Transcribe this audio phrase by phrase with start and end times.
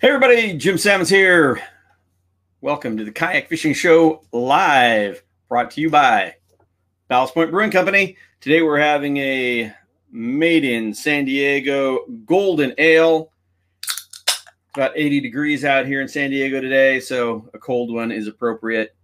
[0.00, 1.60] Hey everybody, Jim Sammons here.
[2.60, 6.36] Welcome to the Kayak Fishing Show live, brought to you by
[7.08, 8.16] Ballast Point Brewing Company.
[8.40, 9.72] Today we're having a
[10.12, 13.32] made in San Diego golden ale.
[14.76, 18.96] About 80 degrees out here in San Diego today, so a cold one is appropriate.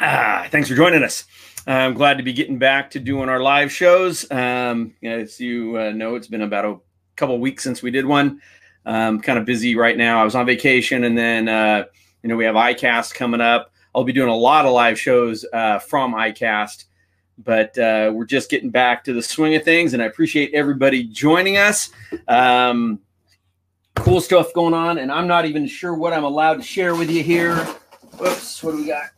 [0.00, 1.26] Ah, thanks for joining us.
[1.64, 4.28] I'm glad to be getting back to doing our live shows.
[4.32, 6.78] Um, as you uh, know, it's been about a
[7.14, 8.40] couple weeks since we did one.
[8.84, 10.20] Um, kind of busy right now.
[10.20, 11.84] I was on vacation, and then uh,
[12.24, 13.72] you know we have ICAST coming up.
[13.94, 16.86] I'll be doing a lot of live shows uh, from ICAST,
[17.38, 21.04] but uh, we're just getting back to the swing of things, and I appreciate everybody
[21.04, 21.90] joining us.
[22.26, 22.98] Um,
[23.96, 27.10] cool stuff going on, and I'm not even sure what I'm allowed to share with
[27.10, 27.56] you here.
[28.18, 29.10] Whoops, what do we got?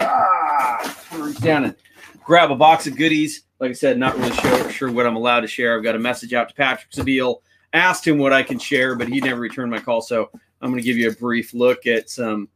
[0.00, 1.76] Ah, reach down and
[2.24, 5.40] grab a box of goodies like I said, not really sure, sure what I'm allowed
[5.40, 5.76] to share.
[5.76, 7.36] I've got a message out to Patrick Sebile,
[7.74, 10.00] asked him what I can share, but he never returned my call.
[10.00, 10.30] So
[10.62, 12.48] I'm going to give you a brief look at some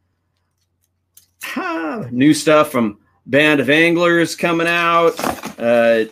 [1.55, 5.13] ah, new stuff from Band of Anglers coming out.
[5.59, 6.05] Uh,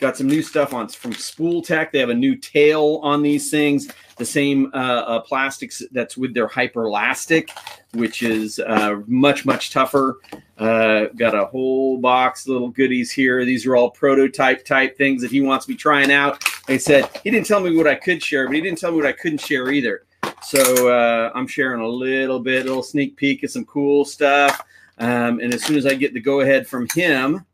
[0.00, 1.92] got some new stuff on from Spool Tech.
[1.92, 3.88] They have a new tail on these things
[4.22, 7.50] the same uh, uh, plastics that's with their hyperlastic,
[7.94, 10.20] which is uh, much, much tougher.
[10.58, 13.44] Uh, got a whole box little goodies here.
[13.44, 16.42] These are all prototype type things that he wants me trying out.
[16.68, 18.98] I said, he didn't tell me what I could share, but he didn't tell me
[18.98, 20.04] what I couldn't share either.
[20.42, 24.62] So uh, I'm sharing a little bit, a little sneak peek of some cool stuff.
[24.98, 27.44] Um, and as soon as I get the go ahead from him,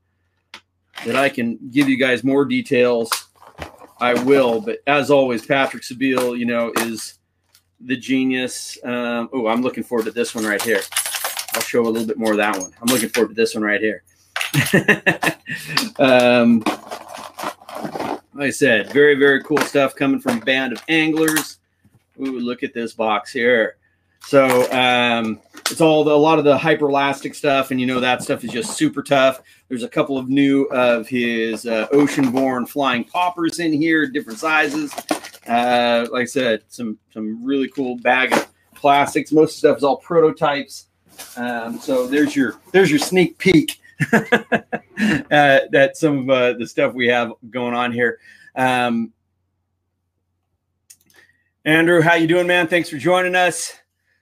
[1.06, 3.11] that I can give you guys more details
[4.00, 4.61] I will.
[4.61, 7.19] But as always, Patrick Sebile, you know, is
[7.81, 8.78] the genius.
[8.84, 10.81] Um, oh, I'm looking forward to this one right here.
[11.54, 12.72] I'll show a little bit more of that one.
[12.81, 14.03] I'm looking forward to this one right here.
[15.98, 16.62] um,
[18.34, 21.59] like I said, very, very cool stuff coming from Band of Anglers.
[22.21, 23.77] Ooh, look at this box here.
[24.21, 25.41] So um,
[25.71, 28.51] it's all the, a lot of the hyperelastic stuff, and you know that stuff is
[28.51, 29.41] just super tough.
[29.69, 34.93] There's a couple of new of his uh, ocean-born flying poppers in here, different sizes.
[35.47, 39.33] Uh, like I said, some some really cool bag of plastics.
[39.33, 40.87] Most stuff is all prototypes.
[41.37, 43.81] Um, so there's your there's your sneak peek
[44.12, 44.28] uh,
[45.31, 48.19] that some of uh, the stuff we have going on here.
[48.55, 49.12] Um,
[51.65, 52.69] Andrew, how you doing, man?
[52.69, 53.75] Thanks for joining us.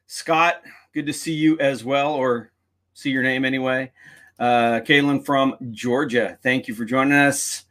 [0.06, 0.62] Scott,
[0.96, 2.50] good to see you as well, or
[2.94, 3.92] see your name anyway.
[4.38, 7.66] Uh, Kaylin from Georgia, thank you for joining us.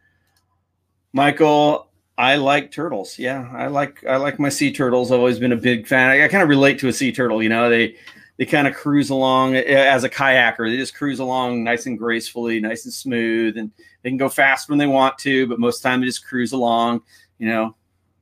[1.12, 3.18] Michael, I like turtles.
[3.18, 5.12] Yeah, I like I like my sea turtles.
[5.12, 6.12] I've always been a big fan.
[6.12, 7.41] I, I kind of relate to a sea turtle.
[7.41, 7.96] You know, they
[8.38, 10.69] they kind of cruise along as a kayaker.
[10.69, 13.72] They just cruise along nice and gracefully, nice and smooth, and
[14.03, 15.47] they can go fast when they want to.
[15.47, 17.02] But most of the time, they just cruise along.
[17.40, 17.75] You know,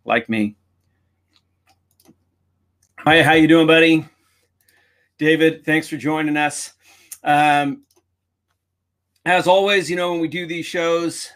[0.06, 0.56] like me.
[3.00, 4.08] Hi, how you doing, buddy?
[5.18, 6.74] David, thanks for joining us.
[7.24, 7.84] Um,
[9.26, 11.30] as always, you know, when we do these shows,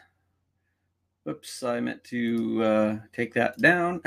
[1.27, 4.01] oops, I meant to uh, take that down.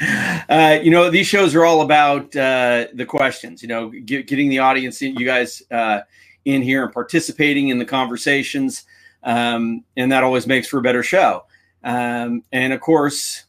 [0.48, 4.48] uh, you know, these shows are all about uh, the questions, you know, get, getting
[4.48, 6.00] the audience, in, you guys uh,
[6.44, 8.84] in here and participating in the conversations.
[9.24, 11.44] Um, and that always makes for a better show.
[11.84, 13.44] Um, and of course,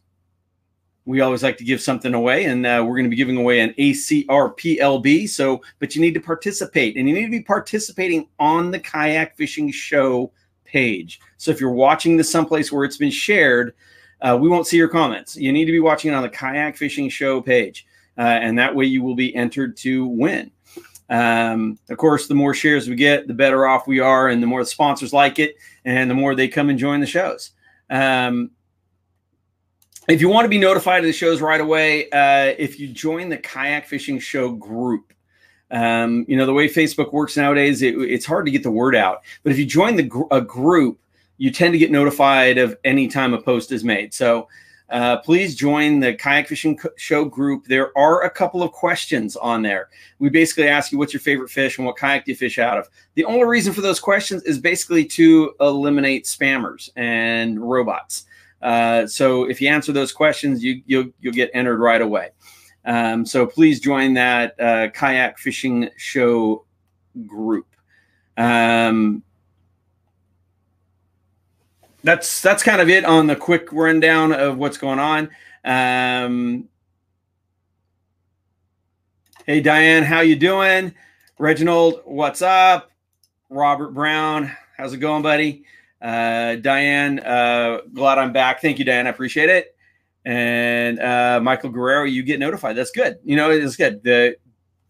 [1.06, 3.60] we always like to give something away, and uh, we're going to be giving away
[3.60, 4.26] an ACR
[4.58, 5.28] PLB.
[5.28, 9.36] So, but you need to participate, and you need to be participating on the Kayak
[9.36, 10.32] Fishing Show
[10.64, 11.20] page.
[11.38, 13.74] So, if you're watching this someplace where it's been shared,
[14.22, 15.36] uh, we won't see your comments.
[15.36, 17.86] You need to be watching it on the Kayak Fishing Show page,
[18.18, 20.52] uh, and that way you will be entered to win.
[21.10, 24.48] Um, of course, the more shares we get, the better off we are, and the
[24.48, 27.52] more the sponsors like it, and the more they come and join the shows.
[27.90, 28.52] Um,
[30.08, 33.30] if you want to be notified of the shows right away, uh, if you join
[33.30, 35.14] the Kayak Fishing Show group,
[35.72, 38.96] um, you know, the way Facebook works nowadays, it, it's hard to get the word
[38.96, 39.24] out.
[39.44, 41.00] But if you join the gr- a group,
[41.38, 44.14] you tend to get notified of any time a post is made.
[44.14, 44.48] So
[44.90, 47.66] uh, please join the Kayak Fishing Show group.
[47.66, 49.90] There are a couple of questions on there.
[50.20, 52.78] We basically ask you what's your favorite fish and what kayak do you fish out
[52.78, 52.90] of.
[53.16, 58.26] The only reason for those questions is basically to eliminate spammers and robots.
[58.64, 62.30] Uh, so if you answer those questions, you, you'll, you'll get entered right away.
[62.86, 66.66] Um, so please join that uh, kayak fishing show
[67.28, 67.68] group.
[68.38, 69.22] Um,
[72.04, 75.30] that's that's kind of it on the quick rundown of what's going on.
[75.64, 76.68] Um,
[79.46, 80.94] Hey Diane, how you doing?
[81.38, 82.92] Reginald, what's up?
[83.50, 85.66] Robert Brown, how's it going, buddy?
[86.04, 88.62] Uh, Diane, uh, glad I'm back.
[88.62, 89.08] Thank you, Diane.
[89.08, 89.74] I appreciate it.
[90.26, 92.76] And uh, Michael Guerrero, you get notified.
[92.76, 93.20] That's good.
[93.24, 94.04] You know, it's good.
[94.04, 94.36] The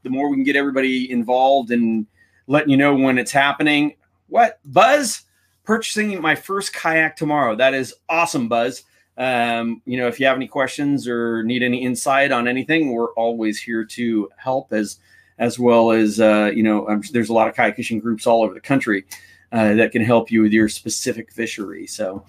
[0.02, 2.08] the more we can get everybody involved and
[2.48, 3.96] letting you know when it's happening.
[4.28, 5.22] What Buzz
[5.64, 7.56] purchasing my first kayak tomorrow?
[7.56, 8.84] That is awesome, Buzz.
[9.16, 13.14] Um, you know, if you have any questions or need any insight on anything, we're
[13.14, 14.98] always here to help as
[15.38, 18.44] as well as uh, you know, I'm, there's a lot of kayak fishing groups all
[18.44, 19.06] over the country
[19.54, 21.86] uh, that can help you with your specific fishery.
[21.86, 22.26] So,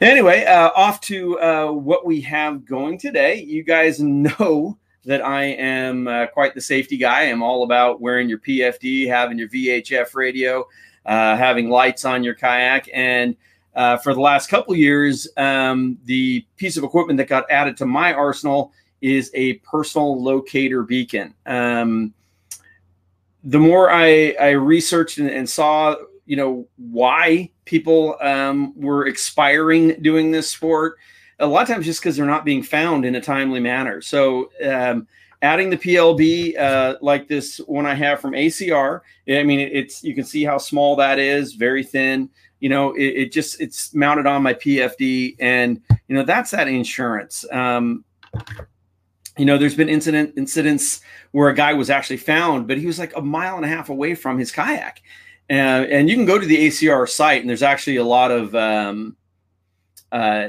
[0.00, 3.42] anyway, uh, off to uh, what we have going today.
[3.42, 7.22] You guys know that I am uh, quite the safety guy.
[7.22, 10.68] I'm all about wearing your PFD, having your VHF radio,
[11.06, 13.36] uh, having lights on your kayak, and
[14.02, 18.12] for the last couple years, um, the piece of equipment that got added to my
[18.12, 21.34] arsenal is a personal locator beacon.
[21.46, 22.12] Um,
[23.44, 25.96] the more I, I researched and, and, saw,
[26.30, 30.96] you know, why people um, were expiring doing this sport,
[31.40, 34.00] a lot of times just because they're not being found in a timely manner.
[34.00, 35.08] So, um,
[35.42, 40.14] adding the PLB uh, like this one I have from ACR, I mean, it's you
[40.14, 42.30] can see how small that is, very thin.
[42.60, 46.68] You know, it, it just it's mounted on my PFD, and you know that's that
[46.68, 47.44] insurance.
[47.50, 48.04] Um,
[49.36, 51.00] you know, there's been incident incidents
[51.32, 53.88] where a guy was actually found, but he was like a mile and a half
[53.88, 55.02] away from his kayak.
[55.50, 58.54] Uh, and you can go to the ACR site, and there's actually a lot of
[58.54, 59.16] um,
[60.12, 60.48] uh,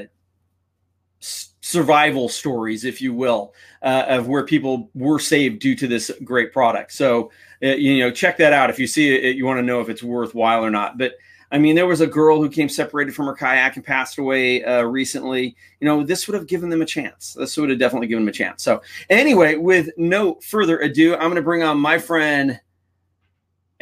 [1.18, 3.52] survival stories, if you will,
[3.82, 6.92] uh, of where people were saved due to this great product.
[6.92, 7.32] So,
[7.62, 9.36] uh, you know, check that out if you see it.
[9.36, 10.98] You want to know if it's worthwhile or not.
[10.98, 11.14] But
[11.50, 14.64] I mean, there was a girl who came separated from her kayak and passed away
[14.64, 15.56] uh, recently.
[15.80, 17.34] You know, this would have given them a chance.
[17.34, 18.62] This would have definitely given them a chance.
[18.62, 22.58] So, anyway, with no further ado, I'm going to bring on my friend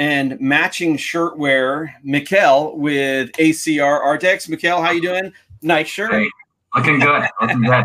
[0.00, 4.48] and matching shirt wear, Mikkel with ACR Artex.
[4.48, 5.30] Mikkel, how you doing?
[5.60, 6.10] Nice shirt.
[6.10, 6.30] Hey,
[6.74, 7.28] looking good.
[7.42, 7.84] Looking good.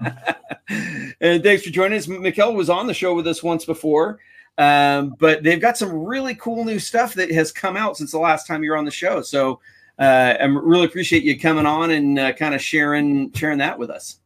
[1.20, 2.06] and thanks for joining us.
[2.06, 4.18] Mikkel was on the show with us once before.
[4.56, 8.18] Um, but they've got some really cool new stuff that has come out since the
[8.18, 9.20] last time you were on the show.
[9.20, 9.60] So
[9.98, 13.90] uh, I really appreciate you coming on and uh, kind of sharing sharing that with
[13.90, 14.16] us.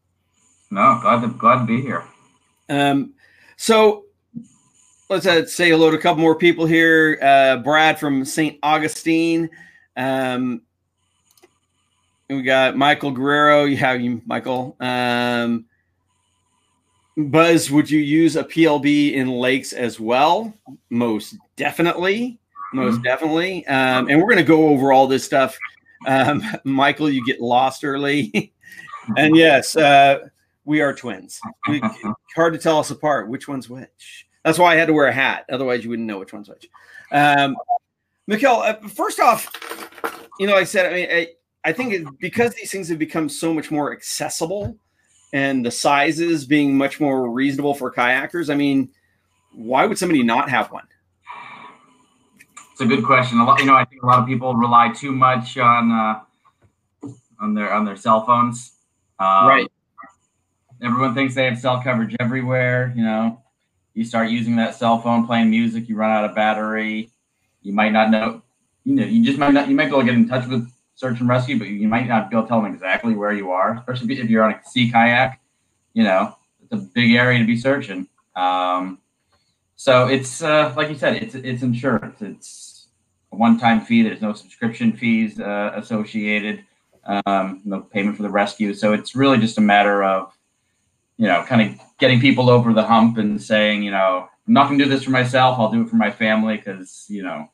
[0.71, 2.05] No, glad to glad to be here.
[2.69, 3.15] Um,
[3.57, 4.04] so
[5.15, 7.21] let's uh, say hello to a couple more people here.
[7.23, 8.59] Uh, Brad from St.
[8.65, 9.49] Augustine.
[9.97, 10.63] Um,
[12.29, 13.63] we got Michael Guerrero.
[13.63, 14.77] You have you, Michael.
[14.81, 15.67] Um,
[17.17, 20.53] Buzz, would you use a PLB in lakes as well?
[20.91, 22.41] Most definitely.
[22.73, 23.03] Most mm-hmm.
[23.03, 23.65] definitely.
[23.69, 25.57] Um, and we're going to go over all this stuff.
[26.09, 28.53] Um, Michael, you get lost early.
[29.17, 30.27] and yes, uh,
[30.65, 31.41] we are twins.
[31.69, 31.81] We,
[32.35, 33.29] hard to tell us apart.
[33.29, 34.27] Which one's which?
[34.45, 35.47] That's why I had to wear a hat.
[35.51, 36.69] Otherwise, you wouldn't know which one's which.
[37.11, 37.57] Um,
[38.31, 39.51] uh, first off,
[40.39, 41.29] you know, I said, I mean, I,
[41.65, 44.77] I think it, because these things have become so much more accessible
[45.33, 48.91] and the sizes being much more reasonable for kayakers, I mean,
[49.53, 50.87] why would somebody not have one?
[52.73, 53.39] It's a good question.
[53.39, 56.21] A lot, you know, I think a lot of people rely too much on uh,
[57.41, 58.73] on their on their cell phones.
[59.21, 59.73] Um, right.
[60.83, 62.93] Everyone thinks they have cell coverage everywhere.
[62.97, 63.44] You know,
[63.95, 67.11] you start using that cell phone playing music, you run out of battery.
[67.63, 68.43] You might not know.
[68.85, 69.69] You know, you just might not.
[69.69, 72.07] You might be able to get in touch with search and rescue, but you might
[72.07, 74.61] not be able to tell them exactly where you are, especially if you're on a
[74.69, 75.41] sea kayak.
[75.95, 78.09] You know, it's a big area to be searching.
[78.37, 78.99] Um,
[79.77, 82.21] so it's uh, like you said, it's it's insurance.
[82.21, 82.89] It's
[83.33, 84.03] a one-time fee.
[84.03, 86.65] There's no subscription fees uh, associated.
[87.07, 88.75] Um, no payment for the rescue.
[88.75, 90.34] So it's really just a matter of,
[91.17, 94.67] you know, kind of getting people over the hump and saying, you know, I'm not
[94.67, 95.59] going to do this for myself.
[95.59, 97.49] I'll do it for my family because you know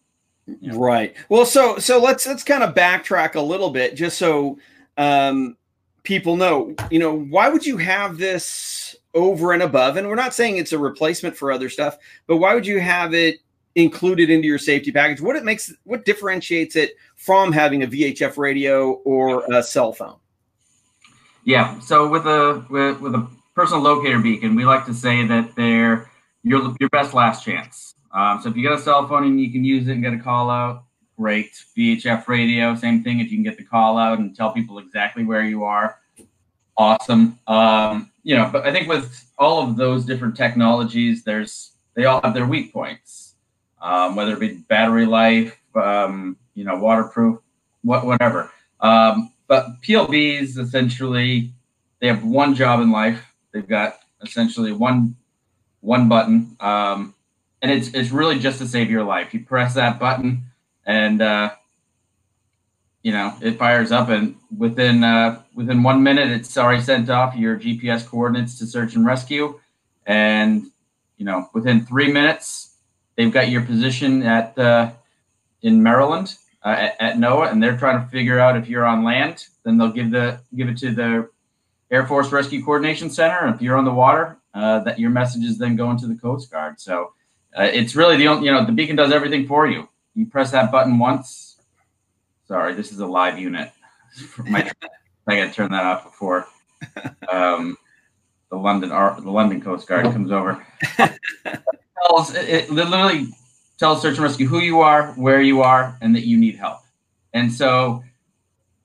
[0.72, 1.14] Right.
[1.28, 4.58] Well, so so let's let's kind of backtrack a little bit just so
[4.96, 5.56] um,
[6.02, 6.74] people know.
[6.90, 9.96] You know, why would you have this over and above?
[9.96, 13.14] And we're not saying it's a replacement for other stuff, but why would you have
[13.14, 13.38] it
[13.74, 15.20] included into your safety package?
[15.20, 20.16] What it makes what differentiates it from having a VHF radio or a cell phone?
[21.44, 21.78] Yeah.
[21.80, 23.28] So with a with, with a
[23.60, 26.10] personal locator beacon, we like to say that they're
[26.42, 27.94] your your best last chance.
[28.10, 30.14] Um, so if you got a cell phone and you can use it and get
[30.14, 30.84] a call out,
[31.18, 31.52] great.
[31.76, 33.20] VHF radio, same thing.
[33.20, 35.98] If you can get the call out and tell people exactly where you are,
[36.78, 37.38] awesome.
[37.46, 42.22] Um, you know, but I think with all of those different technologies, there's they all
[42.22, 43.34] have their weak points,
[43.82, 47.40] um, whether it be battery life, um, you know, waterproof,
[47.82, 48.50] what, whatever.
[48.80, 51.52] Um, but PLBs essentially
[52.00, 53.29] they have one job in life.
[53.52, 55.16] They've got essentially one
[55.80, 57.14] one button, um,
[57.62, 59.32] and it's it's really just to save your life.
[59.34, 60.44] You press that button,
[60.86, 61.50] and uh,
[63.02, 67.34] you know it fires up, and within uh, within one minute, it's already sent off
[67.36, 69.58] your GPS coordinates to search and rescue,
[70.06, 70.66] and
[71.16, 72.76] you know within three minutes,
[73.16, 74.92] they've got your position at uh,
[75.62, 79.04] in Maryland uh, at, at NOAA, and they're trying to figure out if you're on
[79.04, 79.46] land.
[79.64, 81.28] Then they'll give the give it to the
[81.90, 83.38] Air Force Rescue Coordination Center.
[83.38, 86.50] And if you're on the water, uh, that your messages then go into the Coast
[86.50, 86.80] Guard.
[86.80, 87.12] So
[87.58, 89.88] uh, it's really the only, you know, the beacon does everything for you.
[90.14, 91.56] You press that button once.
[92.46, 93.72] Sorry, this is a live unit.
[94.46, 94.70] My,
[95.26, 96.46] I got to turn that off before
[97.30, 97.76] um,
[98.50, 100.66] the London the London Coast Guard comes over.
[100.98, 101.18] it,
[102.02, 103.28] tells, it literally
[103.78, 106.80] tells search and rescue who you are, where you are, and that you need help.
[107.32, 108.02] And so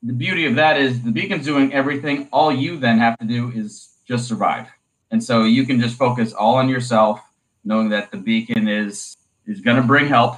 [0.06, 2.30] the beauty of that is the beacon's doing everything.
[2.32, 4.68] All you then have to do is just survive.
[5.10, 7.22] And so you can just focus all on yourself,
[7.64, 10.38] knowing that the beacon is is going to bring help.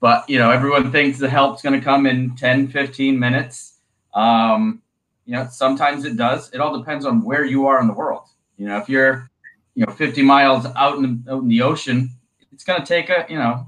[0.00, 3.78] But you know, everyone thinks the help's going to come in 10, 15 minutes.
[4.14, 4.82] Um,
[5.24, 6.52] you know, sometimes it does.
[6.52, 8.24] It all depends on where you are in the world.
[8.56, 9.30] You know, if you're,
[9.74, 12.10] you know, 50 miles out in the, out in the ocean,
[12.52, 13.66] it's going to take a, you know,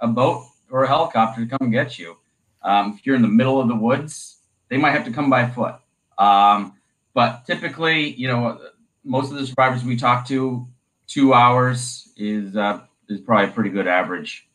[0.00, 2.16] a boat or a helicopter to come and get you.
[2.62, 4.37] Um, if you're in the middle of the woods,
[4.68, 5.76] they might have to come by foot.
[6.18, 6.74] Um,
[7.14, 8.60] but typically, you know,
[9.04, 10.66] most of the survivors we talk to,
[11.06, 14.48] two hours is uh, is probably a pretty good average.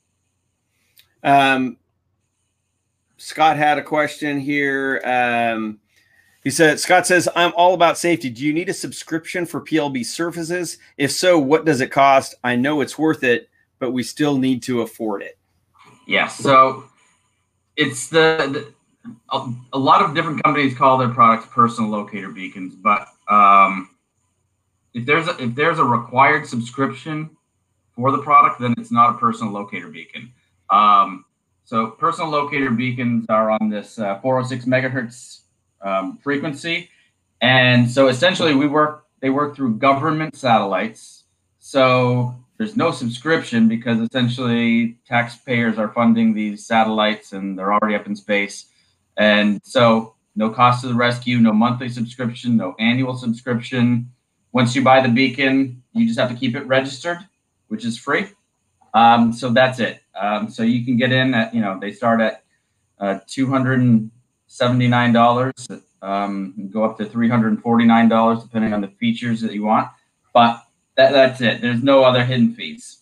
[1.23, 1.77] Um,
[3.17, 5.01] Scott had a question here.
[5.05, 5.79] Um,
[6.43, 8.29] he said, Scott says, I'm all about safety.
[8.29, 10.77] Do you need a subscription for PLB surfaces?
[10.97, 12.35] If so, what does it cost?
[12.43, 15.37] I know it's worth it, but we still need to afford it.
[16.05, 16.27] Yeah.
[16.27, 16.83] So
[17.77, 18.73] it's the, the
[19.31, 23.89] a, a, lot of different companies call their products personal locator beacons, but um,
[24.93, 27.29] if there's a, if there's a required subscription
[27.95, 30.31] for the product, then it's not a personal locator beacon.
[30.69, 31.25] Um,
[31.65, 35.41] so personal locator beacons are on this uh, 406 megahertz
[35.81, 36.89] um, frequency,
[37.41, 41.23] and so essentially we work they work through government satellites.
[41.59, 48.05] So there's no subscription because essentially taxpayers are funding these satellites and they're already up
[48.05, 48.65] in space.
[49.17, 54.11] And so, no cost to the rescue, no monthly subscription, no annual subscription.
[54.51, 57.19] Once you buy the beacon, you just have to keep it registered,
[57.67, 58.27] which is free.
[58.93, 60.01] Um, so that's it.
[60.19, 62.43] Um, so you can get in at, you know, they start at
[62.99, 69.89] uh, $279, um, go up to $349, depending on the features that you want.
[70.33, 70.63] But
[70.95, 71.61] that, that's it.
[71.61, 72.99] There's no other hidden fees.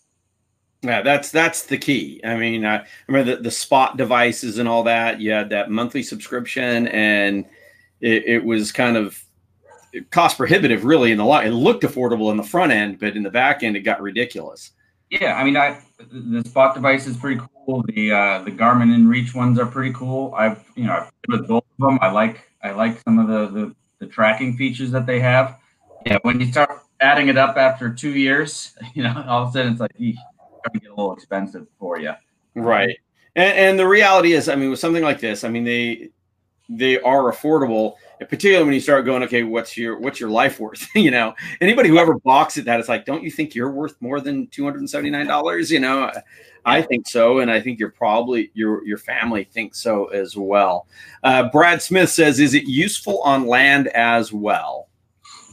[0.83, 2.19] Yeah, that's that's the key.
[2.23, 5.21] I mean, I remember the, the spot devices and all that.
[5.21, 7.45] You had that monthly subscription, and
[7.99, 9.23] it, it was kind of
[10.09, 11.11] cost prohibitive, really.
[11.11, 13.75] In the lot, it looked affordable in the front end, but in the back end,
[13.75, 14.71] it got ridiculous.
[15.11, 17.83] Yeah, I mean, I the spot device is pretty cool.
[17.83, 20.33] The uh, the Garmin InReach ones are pretty cool.
[20.35, 21.99] I've you know I've with both of them.
[22.01, 25.59] I like I like some of the, the the tracking features that they have.
[26.07, 29.51] Yeah, when you start adding it up after two years, you know, all of a
[29.51, 29.91] sudden it's like,
[30.63, 32.13] to get a little expensive for you.
[32.55, 32.97] Right.
[33.35, 36.09] And, and the reality is, I mean, with something like this, I mean, they
[36.69, 40.87] they are affordable, particularly when you start going, okay, what's your what's your life worth?
[40.95, 43.95] you know, anybody who ever balks at that, it's like, don't you think you're worth
[44.01, 45.71] more than two hundred and seventy nine dollars?
[45.71, 46.11] You know,
[46.65, 50.87] I think so, and I think you're probably your your family thinks so as well.
[51.23, 54.87] Uh, Brad Smith says, is it useful on land as well?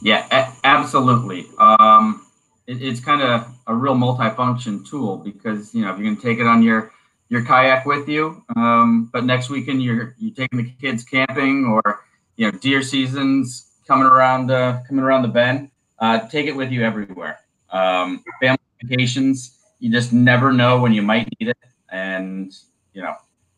[0.01, 1.47] Yeah, a- absolutely.
[1.57, 2.25] Um,
[2.69, 6.37] it, it's kind of a real multifunction tool because you know if you're to take
[6.37, 6.91] it on your
[7.29, 12.05] your kayak with you, um, but next weekend you're you taking the kids camping or
[12.37, 15.71] you know deer seasons coming around uh, coming around the bend.
[15.97, 17.39] Uh, take it with you everywhere.
[17.71, 21.57] Um, family vacations, you just never know when you might need it,
[21.91, 22.53] and
[22.93, 23.15] you know.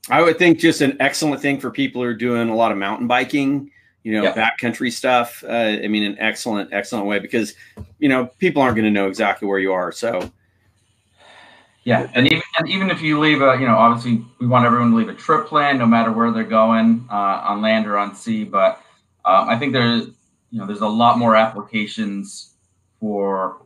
[0.10, 2.78] I would think just an excellent thing for people who are doing a lot of
[2.80, 3.70] mountain biking
[4.04, 5.44] you know, backcountry stuff.
[5.48, 7.54] Uh, I mean, an excellent, excellent way because,
[8.00, 9.92] you know, people aren't going to know exactly where you are.
[9.92, 10.32] So,
[11.84, 14.92] yeah, and even and even if you leave a, you know, obviously we want everyone
[14.92, 18.16] to leave a trip plan, no matter where they're going, uh, on land or on
[18.16, 18.44] sea.
[18.44, 18.82] But
[19.26, 20.08] um, I think there's,
[20.52, 22.54] you know, there's a lot more applications
[23.00, 23.58] for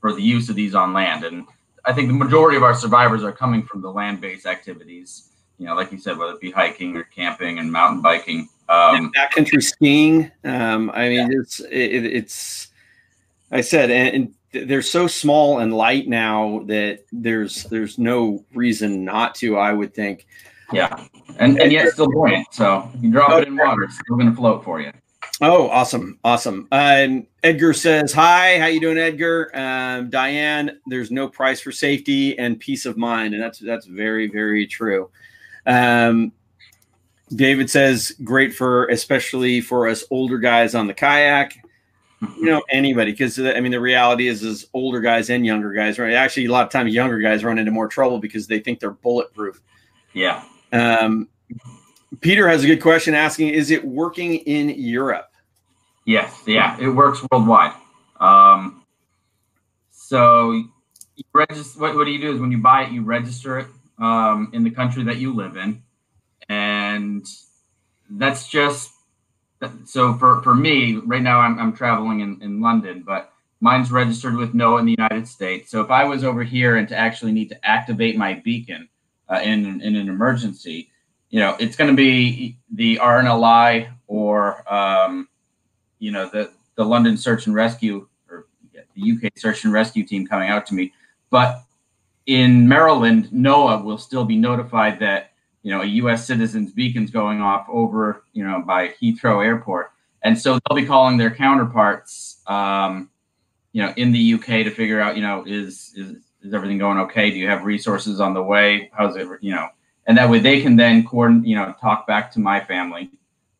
[0.00, 1.46] for the use of these on land, and
[1.84, 5.29] I think the majority of our survivors are coming from the land-based activities.
[5.60, 8.48] You know, like you said, whether it be hiking or camping and mountain biking.
[8.70, 10.32] Um, backcountry skiing.
[10.42, 11.38] Um, I mean, yeah.
[11.38, 12.68] it's it, it's.
[13.52, 19.04] I said, and, and they're so small and light now that there's there's no reason
[19.04, 19.58] not to.
[19.58, 20.26] I would think.
[20.72, 21.06] Yeah,
[21.38, 22.46] and and yet still buoyant.
[22.52, 24.92] So you drop it in water, it's still going to float for you.
[25.42, 26.68] Oh, awesome, awesome.
[26.72, 32.38] Um, Edgar says, "Hi, how you doing, Edgar?" Um, Diane, there's no price for safety
[32.38, 35.10] and peace of mind, and that's that's very very true.
[35.66, 36.32] Um,
[37.34, 41.54] David says, "Great for especially for us older guys on the kayak."
[42.36, 45.98] You know, anybody because I mean the reality is is older guys and younger guys,
[45.98, 46.12] right?
[46.12, 48.90] Actually, a lot of times younger guys run into more trouble because they think they're
[48.90, 49.60] bulletproof.
[50.12, 50.44] Yeah.
[50.72, 51.28] Um,
[52.20, 55.30] Peter has a good question asking, is it working in Europe?
[56.04, 57.72] Yes, yeah, it works worldwide.
[58.18, 58.84] Um,
[59.90, 61.80] so you register.
[61.80, 63.66] What, what do you do is when you buy it, you register it
[64.00, 65.82] um, in the country that you live in,
[66.48, 67.26] and
[68.10, 68.90] that's just
[69.84, 71.40] so for for me right now.
[71.40, 75.70] I'm I'm traveling in in London, but mine's registered with NOAA in the United States.
[75.70, 78.88] So if I was over here and to actually need to activate my beacon
[79.28, 80.90] uh, in in an emergency,
[81.28, 85.28] you know, it's going to be the RNLI or um,
[85.98, 88.46] you know the the London Search and Rescue or
[88.94, 90.92] the UK Search and Rescue team coming out to me.
[91.30, 91.62] But
[92.26, 96.26] in Maryland, NOAA will still be notified that you know a U.S.
[96.26, 101.16] citizen's beacon's going off over you know by Heathrow Airport, and so they'll be calling
[101.16, 103.10] their counterparts, um,
[103.72, 106.98] you know, in the UK to figure out you know is is is everything going
[106.98, 107.30] okay?
[107.30, 108.90] Do you have resources on the way?
[108.92, 109.68] How's it you know?
[110.06, 113.10] And that way they can then coordinate, you know, talk back to my family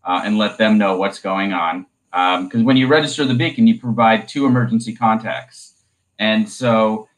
[0.05, 3.67] uh, and let them know what's going on because um, when you register the beacon,
[3.67, 5.75] you provide two emergency contacts.
[6.19, 7.09] And so,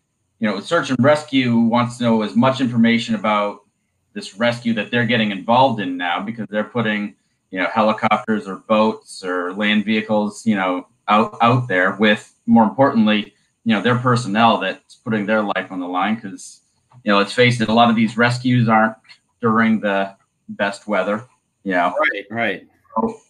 [0.42, 3.60] you know, search and rescue wants to know as much information about
[4.12, 7.14] this rescue that they're getting involved in now because they're putting,
[7.52, 12.64] you know, helicopters or boats or land vehicles, you know, out out there with more
[12.64, 13.32] importantly,
[13.64, 16.62] you know, their personnel that's putting their life on the line because,
[17.04, 18.96] you know, let's face it, a lot of these rescues aren't
[19.40, 20.12] during the
[20.48, 21.24] best weather.
[21.62, 22.68] You know, right, right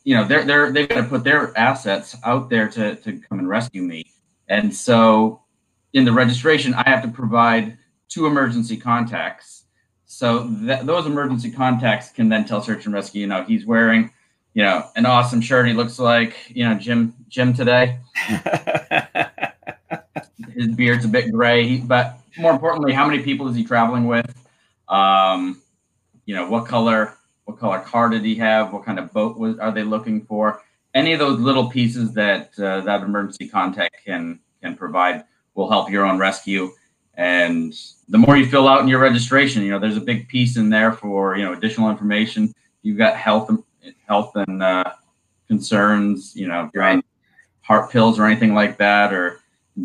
[0.02, 3.38] you know, they're they're they've got to put their assets out there to to come
[3.38, 4.06] and rescue me.
[4.48, 5.41] And so
[5.92, 7.78] in the registration, I have to provide
[8.08, 9.64] two emergency contacts.
[10.04, 14.10] So that those emergency contacts can then tell search and rescue, you know, he's wearing,
[14.52, 15.66] you know, an awesome shirt.
[15.66, 17.98] He looks like, you know, Jim Jim today.
[20.54, 24.30] His beard's a bit gray, but more importantly, how many people is he traveling with?
[24.88, 25.62] Um,
[26.26, 28.72] you know, what color what color car did he have?
[28.72, 30.62] What kind of boat was are they looking for?
[30.94, 35.90] Any of those little pieces that uh, that emergency contact can can provide will help
[35.90, 36.70] your own rescue.
[37.14, 37.74] And
[38.08, 40.70] the more you fill out in your registration, you know, there's a big piece in
[40.70, 42.54] there for you know additional information.
[42.82, 43.50] You've got health
[44.06, 44.92] health and uh,
[45.48, 46.34] concerns.
[46.34, 47.02] You know, you're on
[47.60, 49.40] heart pills or anything like that, or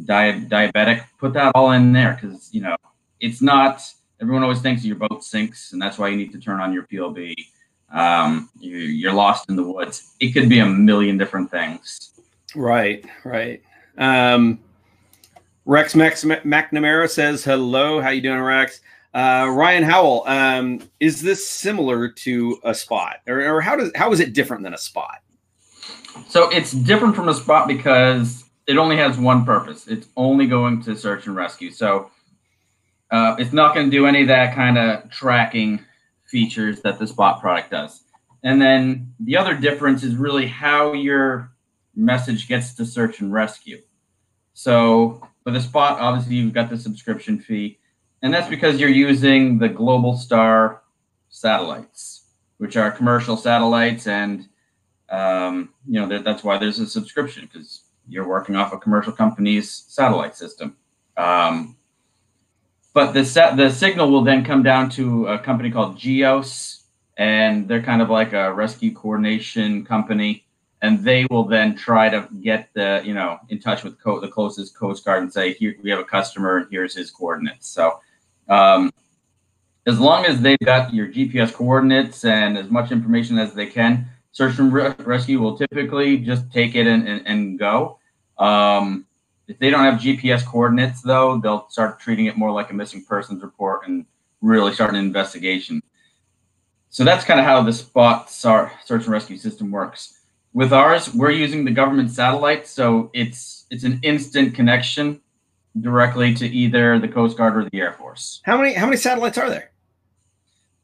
[0.05, 2.75] di- diabetic, put that all in there because you know
[3.19, 3.81] it's not
[4.21, 6.83] everyone always thinks your boat sinks, and that's why you need to turn on your
[6.83, 7.35] PLB.
[7.89, 10.15] Um, you, are lost in the woods.
[10.19, 12.19] It could be a million different things.
[12.55, 13.61] Right, right.
[13.97, 14.59] Um,
[15.67, 18.79] Rex Max McNamara says, "Hello, how you doing, Rex?"
[19.13, 24.11] Uh, Ryan Howell, um, is this similar to a spot, or, or how does how
[24.13, 25.19] is it different than a spot?
[26.29, 29.87] So it's different from a spot because it only has one purpose.
[29.87, 31.69] It's only going to search and rescue.
[31.71, 32.11] So
[33.11, 35.81] uh, it's not going to do any of that kind of tracking
[36.25, 38.03] features that the Spot product does.
[38.43, 41.51] And then the other difference is really how your
[41.95, 43.81] message gets to search and rescue.
[44.53, 47.79] So for the Spot, obviously you've got the subscription fee,
[48.21, 50.79] and that's because you're using the Globalstar
[51.29, 52.25] satellites,
[52.57, 54.49] which are commercial satellites, and
[55.07, 59.85] um, you know that's why there's a subscription because you're working off a commercial company's
[59.87, 60.75] satellite system.
[61.15, 61.77] Um,
[62.93, 66.83] but the set the signal will then come down to a company called Geos,
[67.15, 70.45] and they're kind of like a rescue coordination company,
[70.81, 74.27] and they will then try to get the you know in touch with co- the
[74.27, 77.67] closest Coast Guard and say here we have a customer and here's his coordinates.
[77.67, 77.99] So.
[78.49, 78.91] Um,
[79.87, 84.05] as long as they've got your GPS coordinates and as much information as they can,
[84.33, 87.97] search and re- rescue will typically just take it and, and, and go.
[88.37, 89.05] Um,
[89.47, 93.03] if they don't have GPS coordinates, though, they'll start treating it more like a missing
[93.03, 94.05] persons report and
[94.41, 95.81] really start an investigation.
[96.89, 100.19] So that's kind of how the Spot search and rescue system works.
[100.53, 105.21] With ours, we're using the government satellite, so it's it's an instant connection
[105.81, 108.41] directly to either the Coast Guard or the Air Force.
[108.43, 109.71] How many how many satellites are there?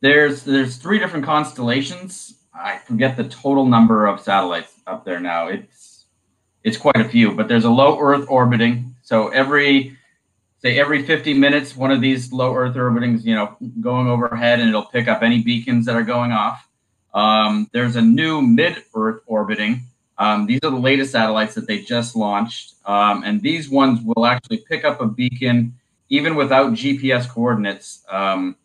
[0.02, 2.36] There's there's three different constellations.
[2.54, 5.48] I forget the total number of satellites up there now.
[5.48, 6.06] It's
[6.64, 8.96] it's quite a few, but there's a low Earth orbiting.
[9.02, 9.98] So every
[10.60, 14.70] say every 50 minutes, one of these low Earth orbitings, you know, going overhead, and
[14.70, 16.68] it'll pick up any beacons that are going off.
[17.14, 19.84] Um, there's a new mid Earth orbiting,
[20.18, 24.26] Um, these are the latest satellites that they just launched, um, and these ones will
[24.26, 25.74] actually pick up a beacon
[26.10, 28.04] even without GPS coordinates.
[28.10, 28.56] Um,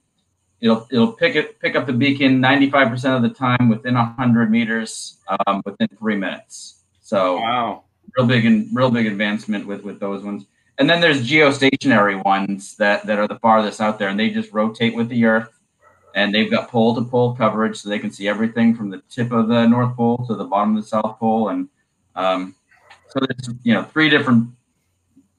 [0.60, 5.18] it'll it'll pick it pick up the beacon 95% of the time within 100 meters
[5.46, 6.82] um, within three minutes.
[7.00, 7.84] So wow,
[8.16, 10.44] real big and real big advancement with with those ones.
[10.78, 14.52] And then there's geostationary ones that that are the farthest out there, and they just
[14.52, 15.57] rotate with the Earth
[16.14, 19.32] and they've got pole to pole coverage so they can see everything from the tip
[19.32, 21.50] of the North Pole to the bottom of the South Pole.
[21.50, 21.68] And
[22.16, 22.54] um,
[23.08, 24.48] so there's, you know, three different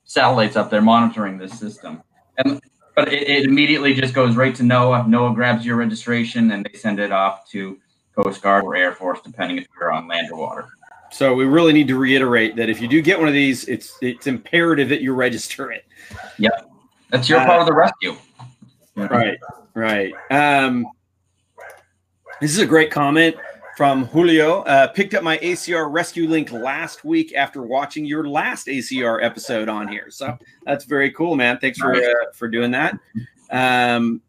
[0.06, 2.02] satellites up there monitoring this system.
[2.38, 2.62] And
[2.96, 5.08] but it, it, immediately just goes right to NOAA.
[5.08, 7.78] NOAA grabs your registration and they send it off to
[8.16, 10.68] Coast Guard or Air Force, depending if you're on land or water.
[11.12, 13.98] So we really need to reiterate that if you do get one of these, it's
[14.02, 15.86] it's imperative that you register it.
[16.38, 16.72] Yep,
[17.10, 18.16] that's your uh, part of the rescue.
[19.08, 19.40] Right.
[19.74, 20.14] Right.
[20.30, 20.86] Um,
[22.42, 23.36] this is a great comment
[23.78, 24.62] from Julio.
[24.64, 29.70] Uh, picked up my ACR rescue link last week after watching your last ACR episode
[29.70, 30.10] on here.
[30.10, 31.60] So that's very cool, man.
[31.60, 33.00] Thanks for uh, for doing that.
[33.52, 34.22] Um,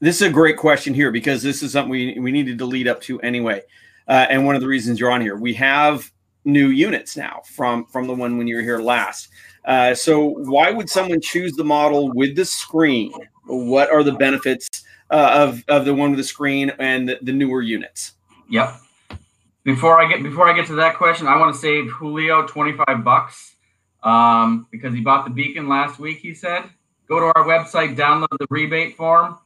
[0.00, 2.88] this is a great question here because this is something we, we needed to lead
[2.88, 3.62] up to anyway.
[4.08, 6.10] Uh, and one of the reasons you're on here, we have
[6.44, 9.28] new units now from from the one when you were here last.
[9.64, 13.12] Uh, so why would someone choose the model with the screen
[13.50, 14.68] what are the benefits
[15.10, 18.14] uh, of of the one with the screen and the, the newer units?
[18.48, 18.74] Yep.
[19.64, 22.72] Before I get before I get to that question, I want to save Julio twenty
[22.72, 23.56] five bucks
[24.02, 26.18] um, because he bought the beacon last week.
[26.18, 26.64] He said,
[27.08, 29.38] "Go to our website, download the rebate form,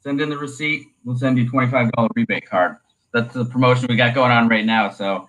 [0.00, 0.86] send in the receipt.
[1.04, 2.76] We'll send you twenty five dollar rebate card."
[3.12, 4.90] That's the promotion we got going on right now.
[4.90, 5.28] So,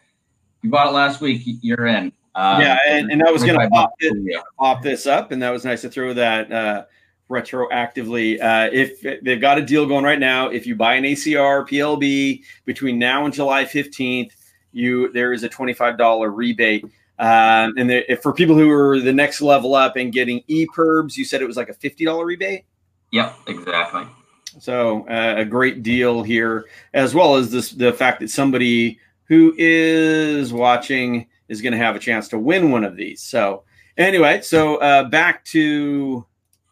[0.58, 2.12] if you bought it last week, you're in.
[2.36, 3.94] Um, yeah, and, and I was going to pop,
[4.60, 6.86] pop this up, and that was nice to throw that uh,
[7.30, 8.42] retroactively.
[8.42, 12.42] Uh, if they've got a deal going right now, if you buy an ACR PLB
[12.66, 14.32] between now and July 15th,
[14.72, 16.86] you there is a $25 rebate.
[17.20, 21.26] Um, and the, for people who are the next level up and getting EPIRBs, you
[21.26, 22.66] said it was like a $50 rebate?
[23.12, 24.04] Yep, exactly.
[24.60, 29.54] So uh, a great deal here, as well as this the fact that somebody who
[29.58, 33.22] is watching is going to have a chance to win one of these.
[33.22, 33.64] So
[33.98, 36.26] anyway, so uh, back to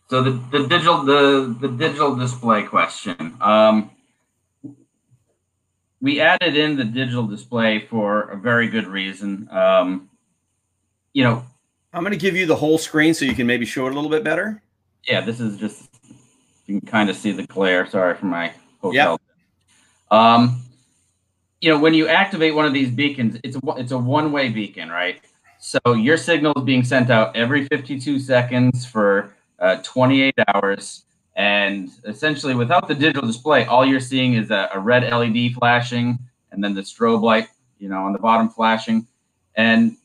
[0.08, 3.36] so the, the digital the the digital display question.
[3.42, 3.92] Um,
[6.02, 9.50] we added in the digital display for a very good reason.
[9.50, 10.10] Um,
[11.14, 11.44] you know,
[11.92, 13.96] I'm going to give you the whole screen so you can maybe show it a
[13.96, 14.62] little bit better.
[15.08, 15.90] Yeah, this is just
[16.68, 17.88] you can kind of see the glare.
[17.88, 19.20] Sorry for my hotel.
[20.12, 20.20] Yep.
[20.20, 20.62] Um,
[21.62, 24.50] you know, when you activate one of these beacons, it's a it's a one way
[24.50, 25.22] beacon, right?
[25.60, 31.06] So your signal is being sent out every 52 seconds for uh, 28 hours.
[31.36, 36.18] And essentially, without the digital display, all you're seeing is a, a red LED flashing
[36.52, 39.08] and then the strobe light, you know, on the bottom flashing.
[39.56, 39.98] And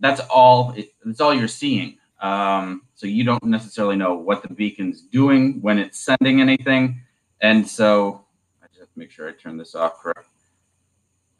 [0.00, 0.72] that's all.
[0.76, 1.98] It, that's all you're seeing.
[2.20, 7.02] Um, so you don't necessarily know what the beacon's doing when it's sending anything.
[7.40, 8.24] And so
[8.62, 10.28] I just have to make sure I turn this off correct.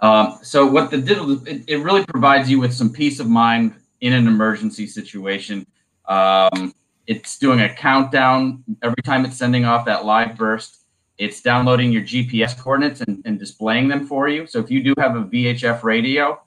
[0.00, 3.74] Um, so what the digital it, it, really provides you with some peace of mind
[4.00, 5.66] in an emergency situation.
[6.06, 6.74] Um,
[7.06, 10.84] it's doing a countdown every time it's sending off that live burst.
[11.18, 14.46] It's downloading your GPS coordinates and, and displaying them for you.
[14.46, 16.40] So if you do have a VHF radio,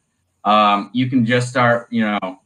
[0.44, 2.40] um, you can just start, you know,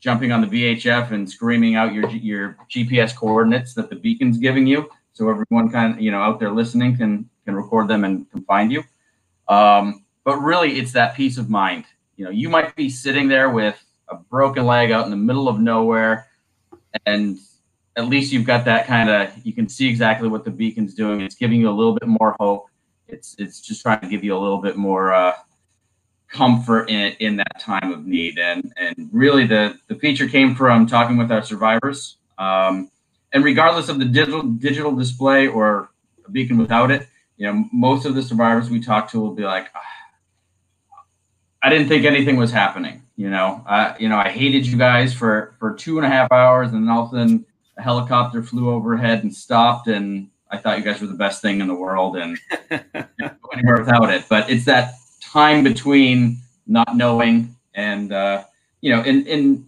[0.00, 4.66] jumping on the VHF and screaming out your your GPS coordinates that the beacon's giving
[4.66, 4.90] you.
[5.12, 8.42] So everyone kind of, you know, out there listening can can record them and can
[8.44, 8.82] find you.
[9.48, 11.84] Um, but really, it's that peace of mind.
[12.16, 15.48] You know, you might be sitting there with a broken leg out in the middle
[15.48, 16.28] of nowhere
[17.06, 17.38] and
[17.96, 21.20] at least you've got that kind of you can see exactly what the beacon's doing.
[21.20, 22.66] It's giving you a little bit more hope.
[23.06, 25.34] It's it's just trying to give you a little bit more uh,
[26.28, 28.38] comfort in in that time of need.
[28.38, 32.16] And and really the the feature came from talking with our survivors.
[32.38, 32.90] Um,
[33.32, 35.90] and regardless of the digital digital display or
[36.26, 39.44] a beacon without it, you know most of the survivors we talk to will be
[39.44, 39.80] like, ah,
[41.62, 43.03] I didn't think anything was happening.
[43.16, 46.32] You know, I you know I hated you guys for for two and a half
[46.32, 47.46] hours, and then all of a sudden
[47.76, 51.60] a helicopter flew overhead and stopped, and I thought you guys were the best thing
[51.60, 52.38] in the world, and
[52.70, 54.24] go anywhere without it.
[54.28, 58.44] But it's that time between not knowing and uh,
[58.80, 59.66] you know, in in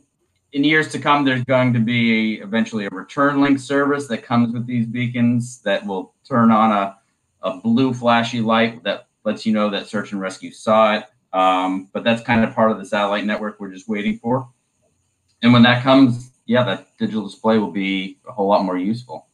[0.53, 4.53] in years to come, there's going to be eventually a return link service that comes
[4.53, 6.97] with these beacons that will turn on a
[7.43, 11.05] a blue flashy light that lets you know that search and rescue saw it.
[11.37, 14.49] Um, but that's kind of part of the satellite network we're just waiting for.
[15.43, 19.27] And when that comes, yeah, that digital display will be a whole lot more useful.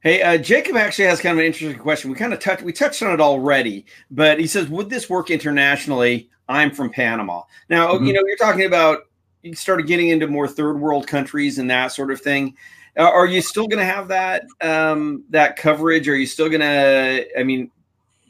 [0.00, 2.10] Hey, uh, Jacob actually has kind of an interesting question.
[2.10, 5.30] We kind of touched we touched on it already, but he says, "Would this work
[5.30, 7.42] internationally?" I'm from Panama.
[7.70, 8.04] Now, mm-hmm.
[8.04, 9.04] you know, you're talking about
[9.40, 12.54] you started getting into more third world countries and that sort of thing.
[12.98, 16.06] Uh, are you still going to have that um, that coverage?
[16.06, 17.26] Are you still going to?
[17.38, 17.70] I mean,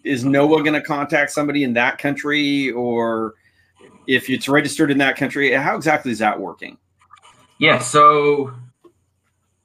[0.07, 3.35] is NOAA going to contact somebody in that country, or
[4.07, 5.53] if it's registered in that country?
[5.53, 6.79] How exactly is that working?
[7.59, 7.79] Yeah.
[7.79, 8.53] So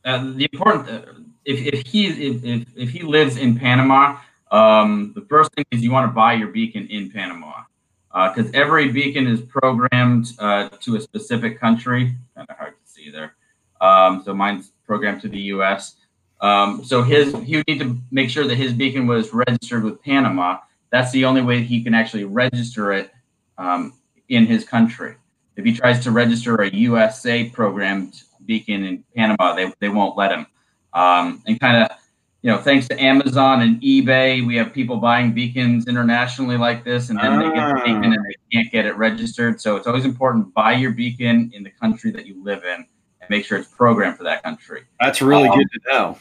[0.06, 1.12] uh, the important uh,
[1.45, 4.17] if, if he if, if, if he lives in Panama,
[4.51, 7.63] um, the first thing is you want to buy your beacon in Panama
[8.12, 12.15] because uh, every beacon is programmed uh, to a specific country.
[12.36, 13.36] Kind of hard to see there.
[13.80, 15.95] Um, so mine's programmed to the U.S.
[16.41, 20.01] Um, so his he would need to make sure that his beacon was registered with
[20.01, 20.58] Panama.
[20.91, 23.12] That's the only way he can actually register it
[23.58, 23.93] um,
[24.30, 25.15] in his country.
[25.56, 30.32] If he tries to register a USA programmed beacon in Panama, they, they won't let
[30.32, 30.47] him.
[30.93, 31.97] Um, and kind of,
[32.41, 37.10] you know, thanks to Amazon and eBay, we have people buying beacons internationally like this,
[37.10, 37.38] and then ah.
[37.39, 39.62] they get the beacon and they can't get it registered.
[39.62, 42.86] So it's always important buy your beacon in the country that you live in
[43.21, 44.84] and make sure it's programmed for that country.
[44.99, 46.17] That's really um, good to know.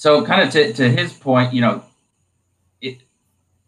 [0.00, 1.84] So, kind of to, to his point, you know,
[2.80, 3.02] it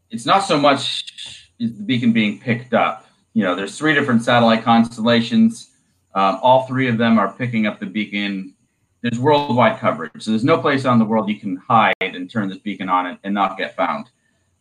[0.09, 3.05] it's not so much is the beacon being picked up.
[3.35, 5.68] You know, there's three different satellite constellations.
[6.14, 8.55] Um, all three of them are picking up the beacon
[9.03, 10.12] there's worldwide coverage.
[10.21, 13.09] So there's no place on the world you can hide and turn this beacon on
[13.09, 14.09] and, and not get found.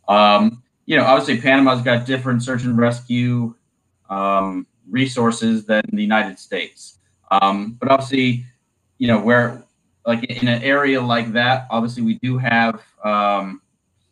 [0.09, 3.55] Um, you know, obviously Panama's got different search and rescue
[4.09, 6.97] um, resources than the United States.
[7.29, 8.43] Um, but obviously,
[8.97, 9.63] you know, where
[10.05, 13.61] like in an area like that, obviously we do have, um,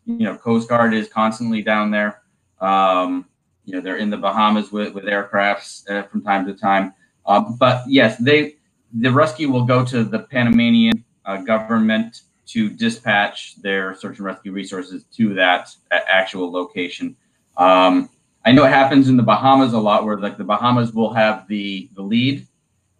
[0.06, 2.22] you know, Coast Guard is constantly down there.
[2.60, 3.26] Um,
[3.64, 6.94] you know, they're in the Bahamas with, with aircrafts uh, from time to time.
[7.26, 8.56] Uh, but yes, they
[8.92, 14.50] the rescue will go to the Panamanian uh, government to dispatch their search and rescue
[14.50, 17.16] resources to that actual location.
[17.56, 18.08] Um,
[18.44, 21.46] I know it happens in the Bahamas a lot, where like the Bahamas will have
[21.46, 22.46] the the lead,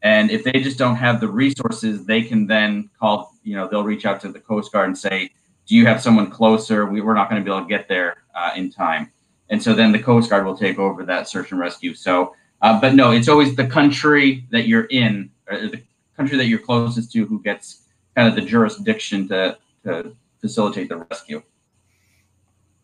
[0.03, 3.35] and if they just don't have the resources, they can then call.
[3.43, 5.31] You know, they'll reach out to the Coast Guard and say,
[5.67, 6.87] "Do you have someone closer?
[6.87, 9.13] We, are not going to be able to get there uh, in time."
[9.49, 11.95] And so then the Coast Guard will take over that search and rescue.
[11.95, 15.83] So, uh, but no, it's always the country that you're in the
[16.17, 17.83] country that you're closest to who gets
[18.15, 21.43] kind of the jurisdiction to, to facilitate the rescue.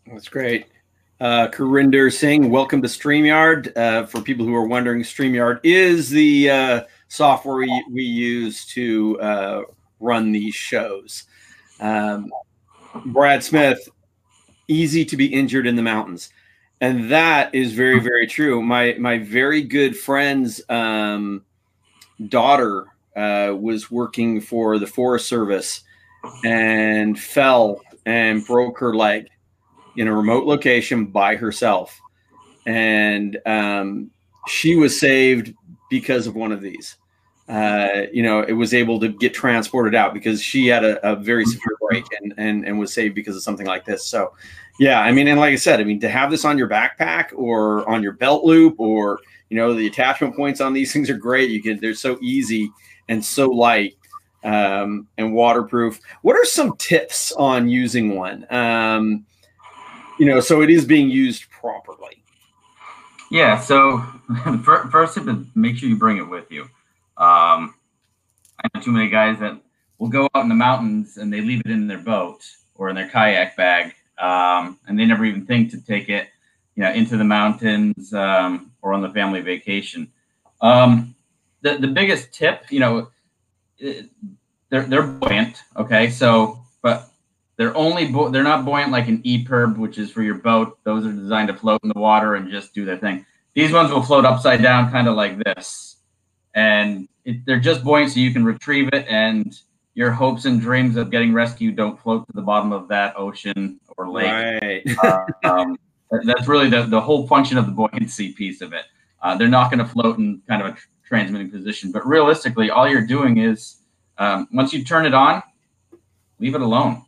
[0.06, 0.66] That's great.
[1.18, 3.76] Uh, Kurinder Singh, welcome to StreamYard.
[3.76, 9.20] Uh, for people who are wondering, StreamYard is the uh, software we, we use to
[9.20, 9.62] uh,
[10.00, 11.24] run these shows.
[11.80, 12.30] Um,
[13.06, 13.88] Brad Smith,
[14.68, 16.30] easy to be injured in the mountains.
[16.80, 18.62] And that is very, very true.
[18.62, 21.42] My my very good friend's um,
[22.28, 25.80] daughter uh, was working for the Forest Service
[26.44, 29.28] and fell and broke her leg
[29.96, 31.98] in a remote location by herself.
[32.66, 34.10] And um,
[34.46, 35.54] she was saved
[35.90, 36.96] because of one of these.
[37.48, 41.14] Uh, you know, it was able to get transported out because she had a, a
[41.14, 44.04] very severe break and, and, and was saved because of something like this.
[44.04, 44.32] So,
[44.80, 47.32] yeah, I mean, and like I said, I mean, to have this on your backpack
[47.34, 51.16] or on your belt loop or, you know, the attachment points on these things are
[51.16, 51.50] great.
[51.50, 52.70] You can, they're so easy
[53.08, 53.96] and so light
[54.42, 56.00] um, and waterproof.
[56.22, 58.46] What are some tips on using one?
[58.50, 59.24] Um,
[60.18, 62.15] you know, so it is being used properly.
[63.30, 63.58] Yeah.
[63.60, 63.98] So
[64.64, 66.62] first tip is make sure you bring it with you.
[67.16, 67.74] Um,
[68.62, 69.60] I know too many guys that
[69.98, 72.96] will go out in the mountains and they leave it in their boat or in
[72.96, 76.28] their kayak bag, um, and they never even think to take it,
[76.74, 80.12] you know, into the mountains um, or on the family vacation.
[80.60, 81.14] Um,
[81.62, 83.08] the, the biggest tip, you know,
[83.78, 85.62] they're they're buoyant.
[85.76, 87.10] Okay, so but
[87.56, 90.78] they're only bu- they're not buoyant like an EPIRB, which is for your boat.
[90.84, 93.24] Those are designed to float in the water and just do their thing.
[93.54, 95.96] These ones will float upside down, kind of like this,
[96.54, 99.06] and it, they're just buoyant so you can retrieve it.
[99.08, 99.58] And
[99.94, 103.80] your hopes and dreams of getting rescued don't float to the bottom of that ocean
[103.96, 104.26] or lake.
[104.62, 104.98] Right.
[105.02, 105.78] uh, um,
[106.24, 108.84] that's really the, the whole function of the buoyancy piece of it.
[109.22, 111.90] Uh, they're not going to float in kind of a transmitting position.
[111.92, 113.78] But realistically, all you're doing is
[114.18, 115.42] um, once you turn it on,
[116.38, 117.02] leave it alone.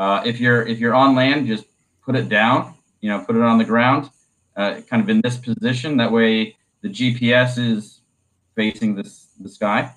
[0.00, 1.66] Uh, if you're if you're on land, just
[2.02, 2.72] put it down.
[3.02, 4.08] You know, put it on the ground,
[4.56, 5.98] uh, kind of in this position.
[5.98, 8.00] That way, the GPS is
[8.56, 9.92] facing this the sky,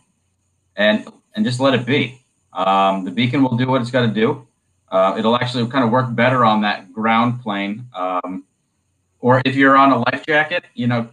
[0.75, 2.21] and and just let it be.
[2.51, 4.45] Um, the beacon will do what it's got to do.
[4.91, 7.87] Uh, it'll actually kind of work better on that ground plane.
[7.95, 8.43] Um,
[9.21, 11.07] or if you're on a life jacket, you know,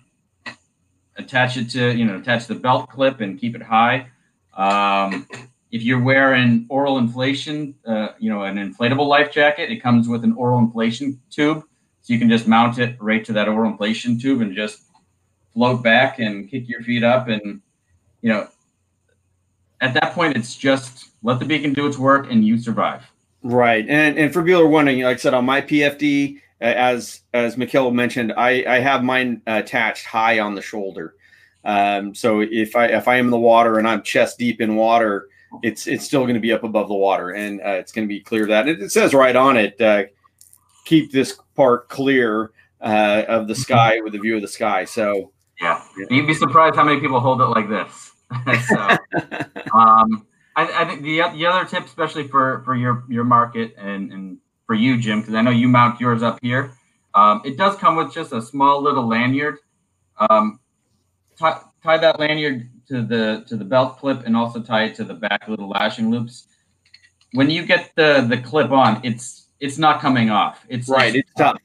[1.17, 4.09] attach it to you know attach the belt clip and keep it high.
[4.57, 5.29] Um,
[5.71, 10.25] if you're wearing oral inflation, uh, you know, an inflatable life jacket, it comes with
[10.25, 11.65] an oral inflation tube.
[12.03, 14.83] So you can just mount it right to that oral inflation tube and just
[15.53, 17.29] float back and kick your feet up.
[17.29, 17.61] And,
[18.23, 18.49] you know,
[19.81, 23.05] at that point, it's just let the beacon do its work and you survive.
[23.43, 23.87] Right.
[23.89, 27.57] And, and for people who are wondering, like I said, on my PFD, as as
[27.57, 31.15] Mikhail mentioned, I, I have mine attached high on the shoulder.
[31.65, 34.77] Um, so if I if I am in the water and I'm chest deep in
[34.77, 35.29] water,
[35.63, 38.09] it's it's still going to be up above the water, and uh, it's going to
[38.09, 40.05] be clear that it, it, says right on it, uh,
[40.85, 43.63] keep this part clear uh, of the mm-hmm.
[43.63, 44.85] sky with a view of the sky.
[44.85, 48.13] So yeah, you'd be surprised how many people hold it like this.
[48.69, 48.77] so,
[49.75, 54.13] um, I, I, think the the other tip, especially for for your your market and
[54.13, 56.73] and for you, Jim, because I know you mount yours up here.
[57.15, 59.57] Um, it does come with just a small little lanyard.
[60.17, 60.61] Um,
[61.37, 65.05] tie, tie that lanyard to the to the belt clip and also tie it to
[65.05, 66.49] the back little lashing loops.
[67.33, 70.65] When you get the the clip on, it's it's not coming off.
[70.69, 71.15] It's right.
[71.15, 71.57] It's tough.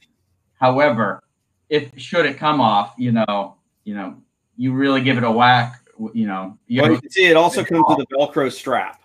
[0.60, 1.24] However,
[1.70, 4.18] if should it come off, you know, you know,
[4.56, 5.82] you really give it a whack.
[6.14, 7.98] You know, you, well, you can see it also comes off.
[7.98, 9.02] with a Velcro strap.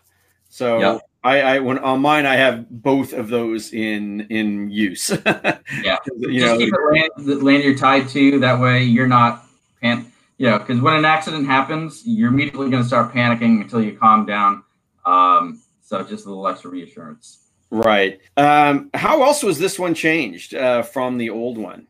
[0.50, 1.00] So yep.
[1.24, 5.11] I, I when on mine I have both of those in in use.
[5.26, 6.74] yeah, you Just know, keep
[7.16, 9.46] the lanyard tied to that way you're not
[9.80, 10.09] pan-
[10.40, 14.24] yeah, because when an accident happens, you're immediately going to start panicking until you calm
[14.24, 14.62] down.
[15.05, 17.50] Um, so just a little extra reassurance.
[17.68, 18.20] Right.
[18.38, 21.88] Um, how else was this one changed uh, from the old one?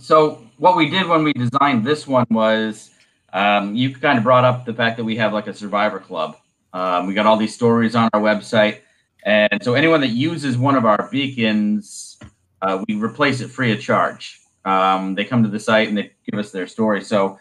[0.00, 2.90] So what we did when we designed this one was
[3.32, 6.36] um, you kind of brought up the fact that we have like a survivor club.
[6.72, 8.82] Um, we got all these stories on our website,
[9.24, 12.16] and so anyone that uses one of our beacons,
[12.62, 14.40] uh, we replace it free of charge.
[14.64, 17.02] Um, they come to the site and they give us their story.
[17.02, 17.38] So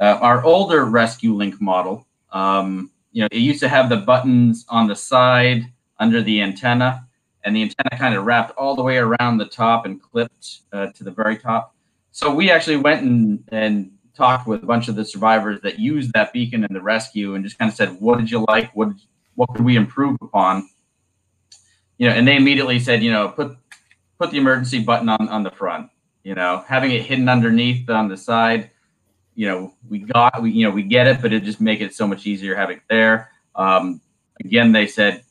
[0.00, 4.86] uh, our older ResQLink model, um, you know, it used to have the buttons on
[4.86, 5.62] the side
[5.98, 7.06] under the antenna,
[7.44, 10.88] and the antenna kind of wrapped all the way around the top and clipped uh,
[10.88, 11.74] to the very top.
[12.12, 16.12] So we actually went and, and talked with a bunch of the survivors that used
[16.12, 18.74] that beacon in the rescue and just kind of said, what did you like?
[18.74, 18.88] What
[19.34, 20.68] what could we improve upon?
[21.98, 23.56] You know, and they immediately said, you know, put
[24.18, 25.90] put the emergency button on, on the front
[26.26, 28.70] you know, having it hidden underneath on the side,
[29.36, 31.94] you know, we got, we, you know, we get it, but it just make it
[31.94, 33.30] so much easier having it there.
[33.54, 34.00] Um,
[34.44, 35.22] again, they said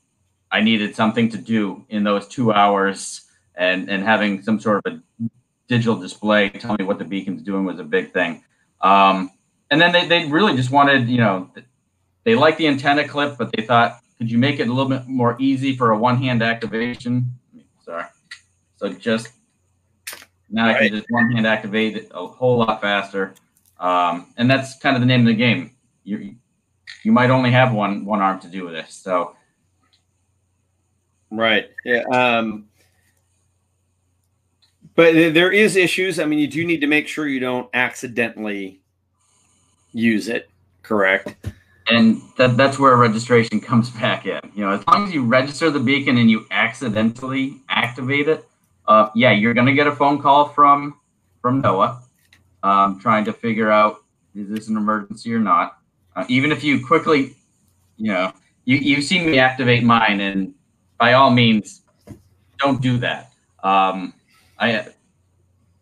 [0.49, 4.93] I needed something to do in those two hours, and and having some sort of
[4.93, 5.29] a
[5.67, 8.45] digital display tell me what the beacon's doing was a big thing.
[8.79, 9.31] Um,
[9.71, 11.51] and then they, they really just wanted, you know,
[12.23, 15.07] they liked the antenna clip, but they thought, could you make it a little bit
[15.07, 17.33] more easy for a one hand activation?
[17.83, 18.05] Sorry.
[18.77, 19.34] So just
[20.55, 20.75] now right.
[20.77, 23.35] I can just one hand activate it a whole lot faster.
[23.77, 25.75] Um, and that's kind of the name of the game.
[26.05, 26.35] You
[27.03, 28.93] you might only have one one arm to do with this.
[28.93, 29.35] So
[31.29, 31.69] right.
[31.83, 32.03] Yeah.
[32.09, 32.69] Um,
[34.95, 36.19] but there is issues.
[36.19, 38.79] I mean, you do need to make sure you don't accidentally
[39.91, 40.49] use it.
[40.83, 41.35] Correct.
[41.89, 44.39] And that, that's where registration comes back in.
[44.55, 48.47] You know, as long as you register the beacon and you accidentally activate it,
[48.87, 50.99] uh, yeah, you're going to get a phone call from
[51.41, 52.01] from NOAA,
[52.63, 53.97] um, trying to figure out
[54.35, 55.77] is this an emergency or not.
[56.15, 57.35] Uh, even if you quickly,
[57.97, 58.31] you know,
[58.65, 60.53] you you've seen me activate mine, and
[60.97, 61.81] by all means,
[62.59, 63.31] don't do that.
[63.63, 64.13] Um,
[64.59, 64.87] I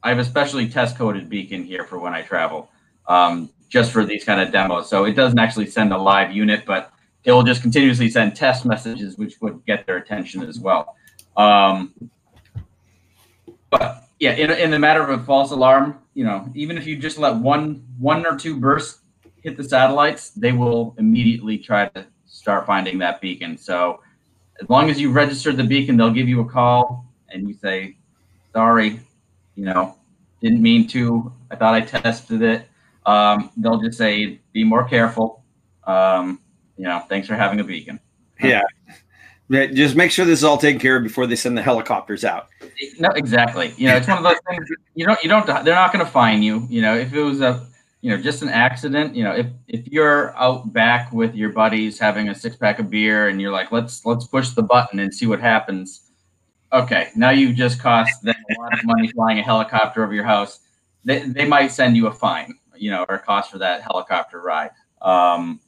[0.04, 2.70] I have a specially test coded beacon here for when I travel,
[3.08, 4.90] um, just for these kind of demos.
[4.90, 6.92] So it doesn't actually send a live unit, but
[7.24, 10.96] it will just continuously send test messages, which would get their attention as well.
[11.38, 11.94] Um,
[13.74, 16.96] but yeah, in, in the matter of a false alarm, you know, even if you
[16.96, 19.00] just let one one or two bursts
[19.42, 23.58] hit the satellites, they will immediately try to start finding that beacon.
[23.58, 24.02] So
[24.62, 27.98] as long as you registered the beacon, they'll give you a call and you say,
[28.54, 29.00] sorry,
[29.56, 29.96] you know,
[30.40, 31.34] didn't mean to.
[31.50, 32.68] I thought I tested it.
[33.08, 35.44] Um, they'll just say, be more careful.
[35.86, 36.40] Um,
[36.78, 38.00] you know, thanks for having a beacon.
[38.42, 38.62] Yeah.
[39.54, 42.50] Just make sure this is all taken care of before they send the helicopters out.
[43.00, 43.74] No, exactly.
[43.78, 44.68] You know, it's one of those things.
[44.96, 45.22] You don't.
[45.24, 45.46] You don't.
[45.46, 46.66] They're not going to fine you.
[46.70, 47.68] You know, if it was a,
[48.02, 49.16] you know, just an accident.
[49.16, 52.90] You know, if if you're out back with your buddies having a six pack of
[52.90, 56.10] beer and you're like, let's let's push the button and see what happens.
[56.72, 60.24] Okay, now you've just cost them a lot of money flying a helicopter over your
[60.24, 60.60] house.
[61.06, 62.56] They they might send you a fine.
[62.76, 64.72] You know, or a cost for that helicopter ride.
[65.02, 65.60] Um,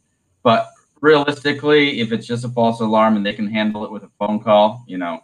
[0.41, 0.69] but
[1.06, 4.39] realistically, if it's just a false alarm and they can handle it with a phone
[4.39, 5.24] call, you know,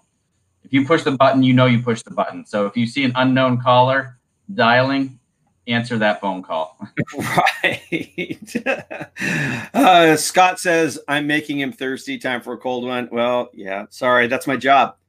[0.63, 2.45] if you push the button, you know you push the button.
[2.45, 4.19] So if you see an unknown caller
[4.53, 5.19] dialing,
[5.67, 6.77] answer that phone call.
[7.63, 8.39] right.
[9.73, 12.19] uh, Scott says, I'm making him thirsty.
[12.19, 13.09] Time for a cold one.
[13.11, 14.27] Well, yeah, sorry.
[14.27, 14.95] That's my job.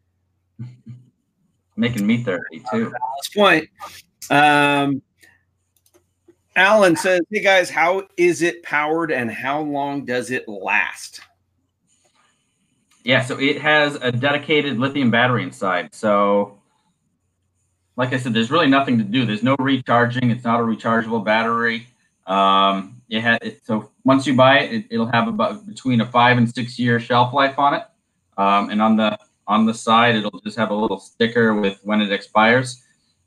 [1.74, 2.92] Making me thirsty, too.
[2.92, 3.68] Last point.
[4.30, 5.00] Um,
[6.56, 11.20] Alan says, Hey guys, how is it powered and how long does it last?
[13.04, 15.94] Yeah, so it has a dedicated lithium battery inside.
[15.94, 16.58] So
[17.96, 19.26] like I said, there's really nothing to do.
[19.26, 20.30] There's no recharging.
[20.30, 21.86] It's not a rechargeable battery.
[22.26, 26.06] Um, it had it, so once you buy it, it, will have about between a
[26.06, 27.82] five and six year shelf life on it.
[28.38, 32.00] Um, and on the on the side, it'll just have a little sticker with when
[32.00, 32.82] it expires.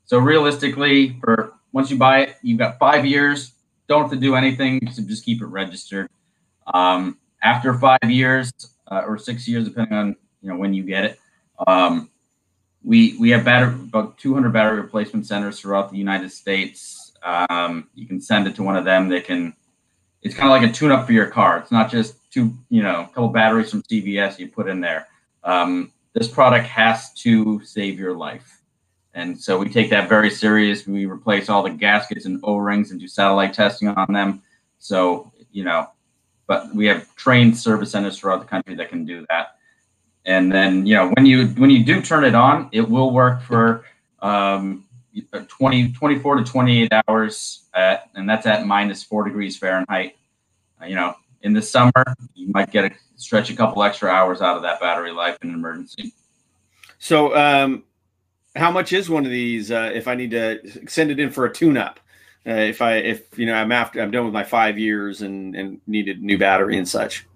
[0.06, 3.52] So realistically, for once you buy it, you've got five years.
[3.86, 4.80] Don't have to do anything.
[4.90, 6.08] So just keep it registered.
[6.72, 8.50] Um, after five years
[8.90, 11.20] uh, or six years, depending on you know when you get it,
[11.66, 12.08] um,
[12.82, 17.12] we we have battery, about 200 battery replacement centers throughout the United States.
[17.22, 19.10] Um, you can send it to one of them.
[19.10, 19.54] They can.
[20.22, 21.58] It's kind of like a tune-up for your car.
[21.58, 25.08] It's not just two, you know, a couple batteries from CVS you put in there.
[25.44, 28.55] Um, this product has to save your life,
[29.16, 30.86] and so we take that very serious.
[30.86, 34.42] We replace all the gaskets and O-rings and do satellite testing on them.
[34.78, 35.88] So you know,
[36.46, 39.56] but we have trained service centers throughout the country that can do that
[40.26, 43.40] and then you know when you when you do turn it on it will work
[43.42, 43.84] for
[44.20, 44.84] um,
[45.48, 50.16] 20 24 to 28 hours at and that's at minus four degrees fahrenheit
[50.82, 52.04] uh, you know in the summer
[52.34, 55.48] you might get a stretch a couple extra hours out of that battery life in
[55.48, 56.12] an emergency
[56.98, 57.84] so um,
[58.56, 61.44] how much is one of these uh, if i need to send it in for
[61.44, 62.00] a tune up
[62.46, 65.54] uh, if i if you know i'm after i'm done with my five years and
[65.54, 67.26] and needed new battery and such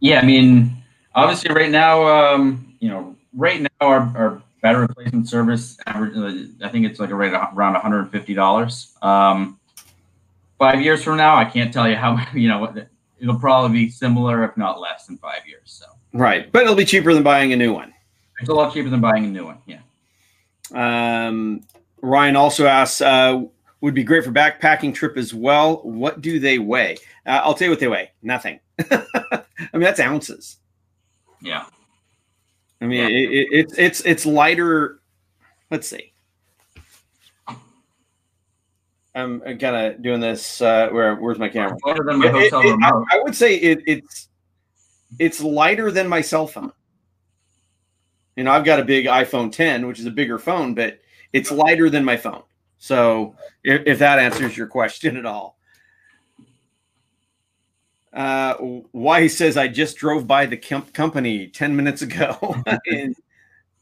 [0.00, 0.76] yeah i mean
[1.14, 6.66] obviously right now, um, you know, right now our, our battery replacement service average, uh,
[6.66, 9.04] I think it's like a rate around $150.
[9.04, 9.58] Um,
[10.58, 12.74] five years from now, I can't tell you how, you know,
[13.20, 15.62] it'll probably be similar, if not less than five years.
[15.64, 16.50] So, right.
[16.50, 17.92] But it'll be cheaper than buying a new one.
[18.40, 19.58] It's a lot cheaper than buying a new one.
[19.66, 19.78] Yeah.
[20.72, 21.62] Um,
[22.00, 23.42] Ryan also asks, uh,
[23.80, 25.82] would be great for backpacking trip as well.
[25.82, 26.96] What do they weigh?
[27.26, 28.12] Uh, I'll tell you what they weigh.
[28.22, 28.60] Nothing.
[28.90, 29.42] I
[29.72, 30.56] mean, that's ounces.
[31.42, 31.66] Yeah.
[32.80, 33.08] I mean, yeah.
[33.08, 35.00] It, it, it's it's it's lighter.
[35.70, 36.12] Let's see.
[39.14, 40.60] I'm kind of doing this.
[40.60, 41.76] Uh, where where's my camera?
[41.84, 43.06] Lighter than my hotel it, remote.
[43.12, 44.28] I, I, would say it, it's
[45.18, 46.72] it's lighter than my cell phone.
[48.36, 51.00] You know, I've got a big iPhone 10, which is a bigger phone, but
[51.32, 52.42] it's lighter than my phone.
[52.78, 55.56] So, if, if that answers your question at all.
[58.12, 58.54] Uh,
[58.92, 62.62] why he says I just drove by the Kemp company 10 minutes ago.
[62.86, 63.14] in,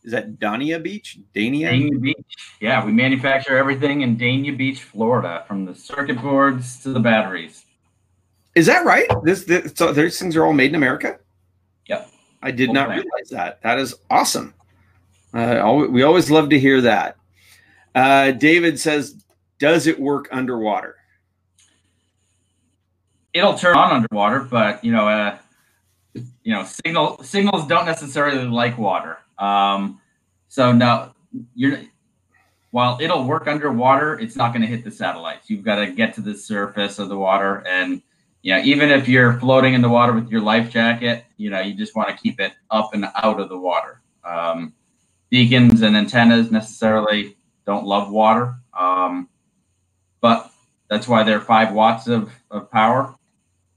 [0.05, 1.19] is that Dania Beach?
[1.35, 1.71] Dania?
[1.71, 2.37] Dania Beach.
[2.61, 7.65] Yeah, we manufacture everything in Dania Beach, Florida, from the circuit boards to the batteries.
[8.55, 9.09] Is that right?
[9.23, 11.19] This, this so these things are all made in America?
[12.43, 13.63] I did not realize that.
[13.63, 14.55] That is awesome.
[15.33, 17.17] Uh, we always love to hear that.
[17.95, 19.17] Uh, David says,
[19.59, 20.97] "Does it work underwater?"
[23.33, 25.39] it'll turn on underwater, but you know, uh,
[26.15, 29.19] you know, signal signals don't necessarily like water.
[29.39, 30.01] Um,
[30.49, 31.15] so now
[31.55, 31.81] you're
[32.71, 35.51] while it'll work underwater, it's not going to hit the satellites.
[35.51, 38.03] You've got to get to the surface of the water, and
[38.43, 41.61] you know, even if you're floating in the water with your life jacket, you know,
[41.61, 44.01] you just want to keep it up and out of the water.
[44.25, 44.75] Um,
[45.31, 49.29] beacons and antennas necessarily don't love water, um,
[50.21, 50.51] but
[50.91, 53.15] that's why they're five watts of, of power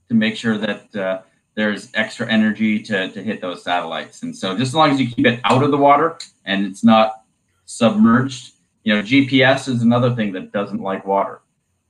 [0.09, 1.21] to make sure that uh,
[1.53, 4.23] there's extra energy to, to hit those satellites.
[4.23, 6.83] And so just as long as you keep it out of the water and it's
[6.83, 7.23] not
[7.65, 8.53] submerged,
[8.83, 11.41] you know, GPS is another thing that doesn't like water.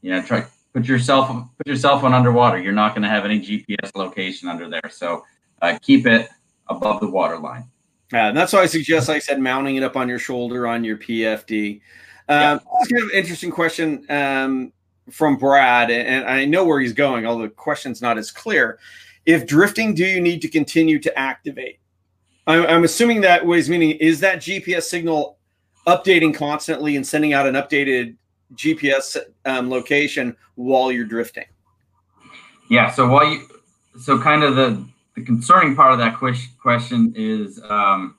[0.01, 0.45] You know, try
[0.75, 2.59] put yourself put your cell phone underwater.
[2.59, 4.89] You're not going to have any GPS location under there.
[4.91, 5.23] So
[5.61, 6.29] uh, keep it
[6.67, 7.69] above the water line.
[8.11, 10.67] Yeah, and that's why I suggest, like I said, mounting it up on your shoulder
[10.67, 11.75] on your PFD.
[11.75, 11.79] Um,
[12.29, 12.59] yeah.
[12.59, 14.05] Kind of an interesting question.
[14.09, 14.73] Um,
[15.11, 18.79] from Brad, and I know where he's going, although the question's not as clear.
[19.27, 21.79] If drifting, do you need to continue to activate?
[22.47, 25.37] I'm, I'm assuming that what he's meaning is that GPS signal
[25.85, 28.15] updating constantly and sending out an updated
[28.53, 31.45] GPS um, location while you're drifting.
[32.69, 32.91] Yeah.
[32.91, 33.47] So while you,
[33.99, 34.85] so kind of the
[35.15, 38.17] the concerning part of that question is um,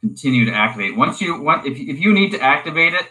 [0.00, 0.96] continue to activate.
[0.96, 3.08] Once you want, if if you need to activate it,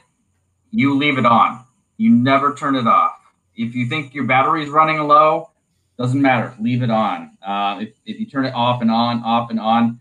[0.71, 1.63] you leave it on.
[1.97, 3.15] You never turn it off.
[3.55, 5.51] If you think your battery is running low,
[5.97, 6.55] doesn't matter.
[6.59, 7.37] Leave it on.
[7.45, 9.99] Uh, if, if you turn it off and on, off and on,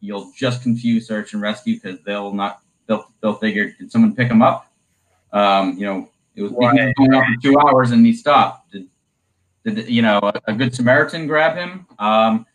[0.00, 4.28] you'll just confuse search and rescue because they'll not they'll they'll figure did someone pick
[4.28, 4.70] them up?
[5.34, 6.94] Um, you know, It was right.
[6.96, 8.72] going on for two hours and he stopped.
[8.72, 8.88] Did,
[9.64, 11.86] did you know a, a good Samaritan grab him?
[11.98, 12.46] Um,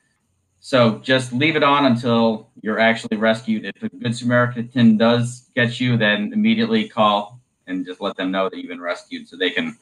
[0.61, 3.65] so just leave it on until you're actually rescued.
[3.65, 8.49] If a good Samaritan does get you, then immediately call and just let them know
[8.49, 9.77] that you've been rescued so they can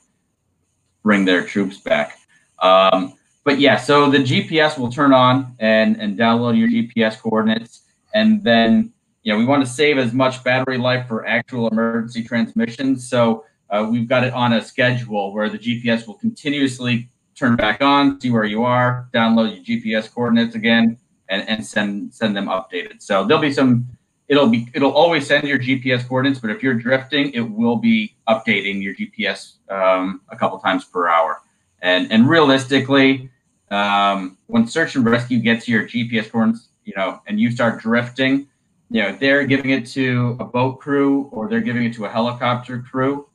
[1.04, 2.20] bring their troops back.
[2.62, 7.84] Um, but yeah, so the GPS will turn on and, and download your GPS coordinates.
[8.14, 8.94] And then,
[9.28, 13.10] you know, we want to save as much battery life for actual emergency transmissions.
[13.10, 17.82] So uh, we've got it on a schedule where the GPS will continuously turn back
[17.82, 20.98] on, see where you are, download your GPS coordinates again,
[21.28, 23.02] and, and send send them updated.
[23.02, 23.86] So there'll be some
[24.30, 28.16] it'll be it'll always send your GPS coordinates, but if you're drifting, it will be
[28.30, 31.42] updating your GPS um, a couple times per hour.
[31.82, 33.30] And and realistically,
[33.72, 38.48] um, when search and rescue gets your GPS coordinates, you know, and you start drifting,
[38.90, 42.10] you know, they're giving it to a boat crew or they're giving it to a
[42.10, 43.28] helicopter crew,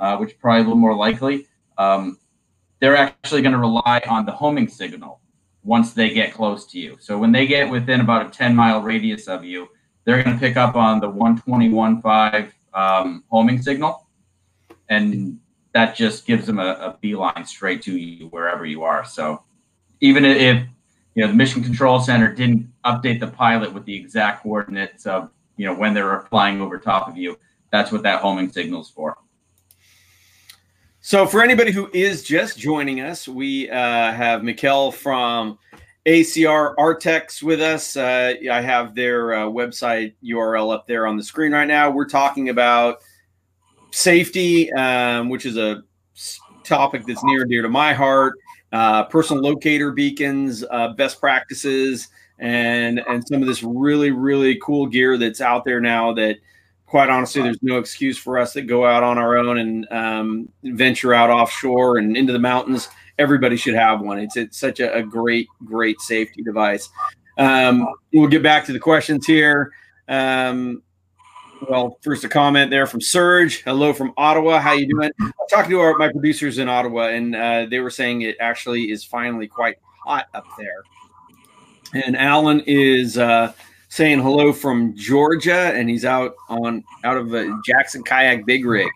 [0.00, 1.46] uh, which is probably a little more likely.
[1.78, 2.18] Um,
[2.80, 5.20] they're actually going to rely on the homing signal
[5.64, 6.96] once they get close to you.
[7.00, 9.68] So when they get within about a 10 mile radius of you,
[10.04, 14.06] they're going to pick up on the 121.5 um, homing signal.
[14.88, 15.38] And
[15.74, 19.04] that just gives them a, a beeline straight to you wherever you are.
[19.04, 19.42] So
[20.00, 20.66] even if
[21.18, 25.30] you know the mission control center didn't update the pilot with the exact coordinates of
[25.56, 27.36] you know when they were flying over top of you,
[27.72, 29.18] that's what that homing signal is for.
[31.00, 35.58] So, for anybody who is just joining us, we uh, have Mikkel from
[36.06, 37.96] ACR Artex with us.
[37.96, 41.90] Uh, I have their uh, website URL up there on the screen right now.
[41.90, 42.98] We're talking about
[43.90, 45.82] safety, um, which is a
[46.62, 48.34] topic that's near and dear to my heart
[48.72, 52.08] uh, personal locator beacons, uh, best practices,
[52.38, 56.12] and and some of this really really cool gear that's out there now.
[56.12, 56.36] That
[56.86, 60.48] quite honestly, there's no excuse for us that go out on our own and um,
[60.64, 62.88] venture out offshore and into the mountains.
[63.18, 64.18] Everybody should have one.
[64.18, 66.88] It's it's such a, a great great safety device.
[67.36, 69.72] Um, we'll get back to the questions here.
[70.08, 70.82] Um,
[71.66, 73.62] well, first a comment there from Serge.
[73.62, 74.60] Hello from Ottawa.
[74.60, 75.10] How you doing?
[75.20, 78.90] I'm talking to our, my producers in Ottawa, and uh, they were saying it actually
[78.90, 80.82] is finally quite hot up there.
[81.94, 83.52] And Alan is uh,
[83.88, 88.88] saying hello from Georgia, and he's out on out of a Jackson Kayak Big Rig.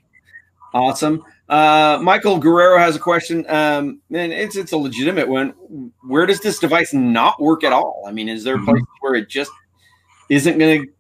[0.75, 1.25] Awesome.
[1.49, 5.91] Uh, Michael Guerrero has a question, um, and it's it's a legitimate one.
[6.03, 8.05] Where does this device not work at all?
[8.07, 9.51] I mean, is there places where it just
[10.29, 10.93] isn't going to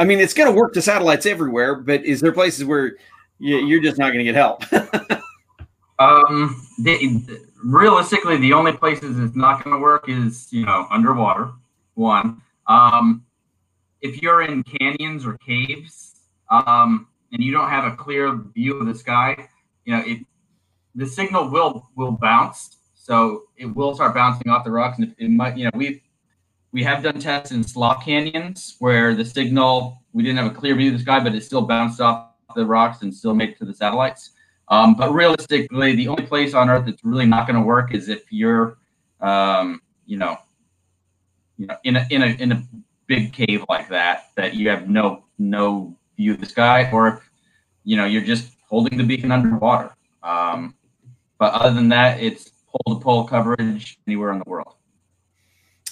[0.00, 2.96] I mean, it's going to work to satellites everywhere, but is there places where
[3.38, 4.64] you're just not going to get help?
[5.98, 6.66] um,
[7.62, 11.50] realistically, the only places it's not going to work is you know underwater.
[11.96, 13.26] One, um,
[14.00, 16.14] if you're in canyons or caves,
[16.48, 19.48] um, and you don't have a clear view of the sky,
[19.84, 20.24] you know it,
[20.94, 22.78] the signal will will bounce.
[22.94, 26.00] So it will start bouncing off the rocks, and it might, you know, we've
[26.72, 30.74] we have done tests in slot canyons where the signal we didn't have a clear
[30.74, 33.58] view of the sky, but it still bounced off the rocks and still made it
[33.58, 34.30] to the satellites.
[34.68, 38.08] Um, but realistically, the only place on Earth that's really not going to work is
[38.08, 38.78] if you're,
[39.20, 40.38] um, you know,
[41.56, 42.62] you know, in a in a in a
[43.06, 47.30] big cave like that that you have no no view of the sky, or if
[47.84, 49.92] you know you're just holding the beacon underwater.
[50.22, 50.74] Um,
[51.38, 54.74] but other than that, it's pole to pole coverage anywhere in the world.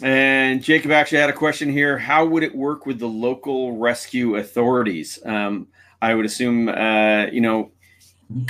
[0.03, 1.99] And Jacob actually had a question here.
[1.99, 5.19] How would it work with the local rescue authorities?
[5.25, 5.69] Um,
[6.01, 7.73] I would assume, uh, you know,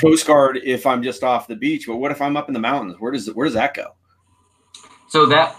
[0.00, 2.60] Coast Guard if I'm just off the beach, but what if I'm up in the
[2.60, 2.96] mountains?
[2.98, 3.94] Where does where does that go?
[5.08, 5.56] So that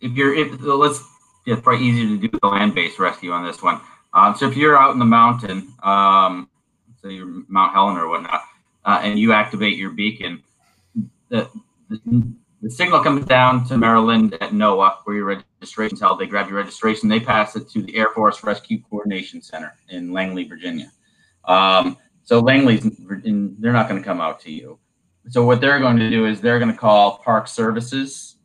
[0.00, 1.02] if you're if let's
[1.46, 3.80] it's probably easier to do the land-based rescue on this one.
[4.12, 6.48] Um, so if you're out in the mountain, um,
[7.02, 8.42] say you're Mount Helen or whatnot,
[8.84, 10.42] uh, and you activate your beacon,
[11.28, 11.48] the,
[11.88, 12.00] the
[12.64, 16.18] the signal comes down to Maryland at NOAA, where your registration's held.
[16.18, 20.14] They grab your registration, they pass it to the Air Force Rescue Coordination Center in
[20.14, 20.90] Langley, Virginia.
[21.44, 22.86] Um, so Langley's,
[23.24, 24.78] in, they're not going to come out to you.
[25.28, 28.36] So what they're going to do is they're going to call Park Services,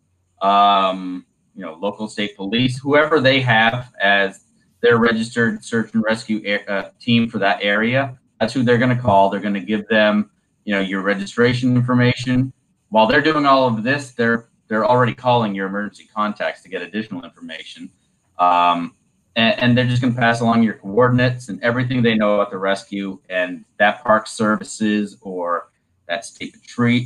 [0.41, 4.43] um, you know, local state police, whoever they have as
[4.81, 8.17] their registered search and rescue uh, team for that area.
[8.41, 9.29] That's who they're going to call.
[9.29, 10.29] They're going to give them,
[10.65, 12.51] you know, your registration information
[12.89, 16.81] while they're doing all of this, they're they're already calling your emergency contacts to get
[16.81, 17.89] additional information.
[18.37, 18.95] Um,
[19.35, 22.51] and, and, they're just going to pass along your coordinates and everything they know about
[22.51, 25.71] the rescue and that park services or
[26.07, 27.01] that state patrol.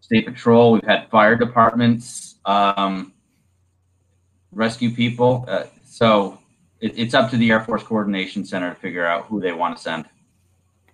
[0.00, 0.72] State patrol.
[0.72, 3.12] We've had fire departments um,
[4.52, 5.44] rescue people.
[5.48, 6.38] Uh, so
[6.80, 9.76] it, it's up to the Air Force Coordination Center to figure out who they want
[9.76, 10.06] to send.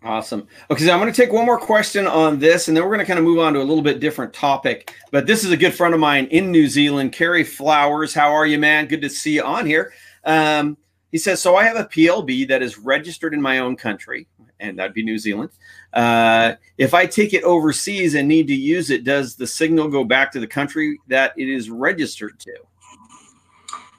[0.05, 0.49] Awesome.
[0.69, 3.01] Okay, so I'm going to take one more question on this, and then we're going
[3.01, 4.95] to kind of move on to a little bit different topic.
[5.13, 8.13] But this is a good friend of mine in New Zealand, Kerry Flowers.
[8.13, 8.87] How are you, man?
[8.87, 9.93] Good to see you on here.
[10.25, 10.77] Um,
[11.13, 14.27] he says, So I have a PLB that is registered in my own country,
[14.59, 15.51] and that'd be New Zealand.
[15.93, 20.03] Uh, if I take it overseas and need to use it, does the signal go
[20.03, 22.55] back to the country that it is registered to?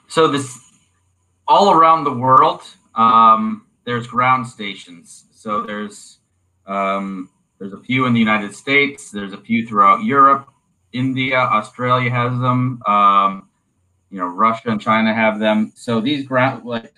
[0.08, 0.60] So, this
[1.48, 2.62] all around the world,
[2.94, 6.20] um, there's ground stations so there's
[6.66, 7.28] um,
[7.58, 9.10] there's a few in the United States.
[9.10, 10.48] There's a few throughout Europe.
[10.92, 12.82] India, Australia has them.
[12.86, 13.50] Um,
[14.08, 15.72] you know, Russia and China have them.
[15.76, 16.94] So these ground like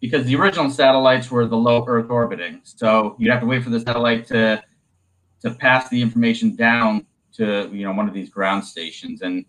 [0.00, 2.62] because the original satellites were the low Earth orbiting.
[2.64, 4.62] So you'd have to wait for the satellite to
[5.42, 9.44] to pass the information down to you know one of these ground stations, and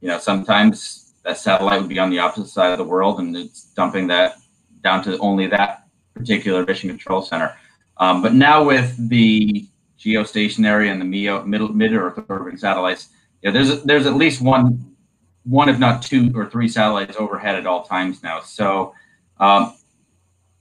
[0.00, 3.36] you know sometimes that satellite would be on the opposite side of the world, and
[3.36, 4.38] it's dumping that
[4.82, 7.56] down to only that particular mission control center.
[8.02, 9.64] Um, but now with the
[9.96, 13.10] geostationary and the MEO, middle mid Earth orbiting satellites,
[13.42, 14.96] yeah, there's there's at least one,
[15.44, 18.40] one if not two or three satellites overhead at all times now.
[18.40, 18.92] So
[19.38, 19.76] um,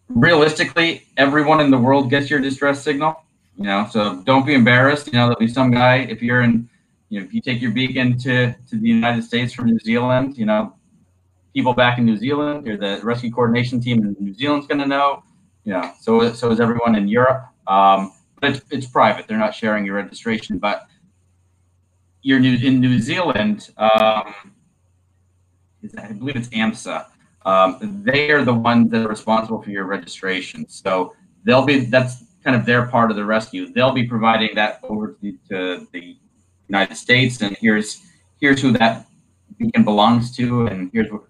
[0.08, 3.24] realistically, everyone in the world gets your distress signal.
[3.58, 5.08] You know, so don't be embarrassed.
[5.08, 6.70] You know, there'll be some guy if you're in,
[7.10, 10.38] you know, if you take your beacon to to the United States from New Zealand,
[10.38, 10.76] you know,
[11.56, 14.88] people back in New Zealand or the rescue coordination team in New Zealand's going to
[14.88, 15.24] know
[15.64, 15.94] yeah.
[16.00, 17.46] So so is everyone in Europe.
[17.68, 19.28] Um, but it's, it's private.
[19.28, 20.58] They're not sharing your registration.
[20.58, 20.88] But
[22.22, 23.70] you're new, in New Zealand.
[23.78, 24.34] Um,
[25.98, 27.06] I believe it's AMSA.
[27.46, 30.68] Um, they are the ones that are responsible for your registration.
[30.70, 33.72] So they'll be that's kind of their part of the rescue.
[33.72, 36.18] They'll be providing that over to the, to the
[36.68, 38.02] United States, and here's
[38.40, 39.08] here's who that
[39.58, 41.24] beacon belongs to, and here's what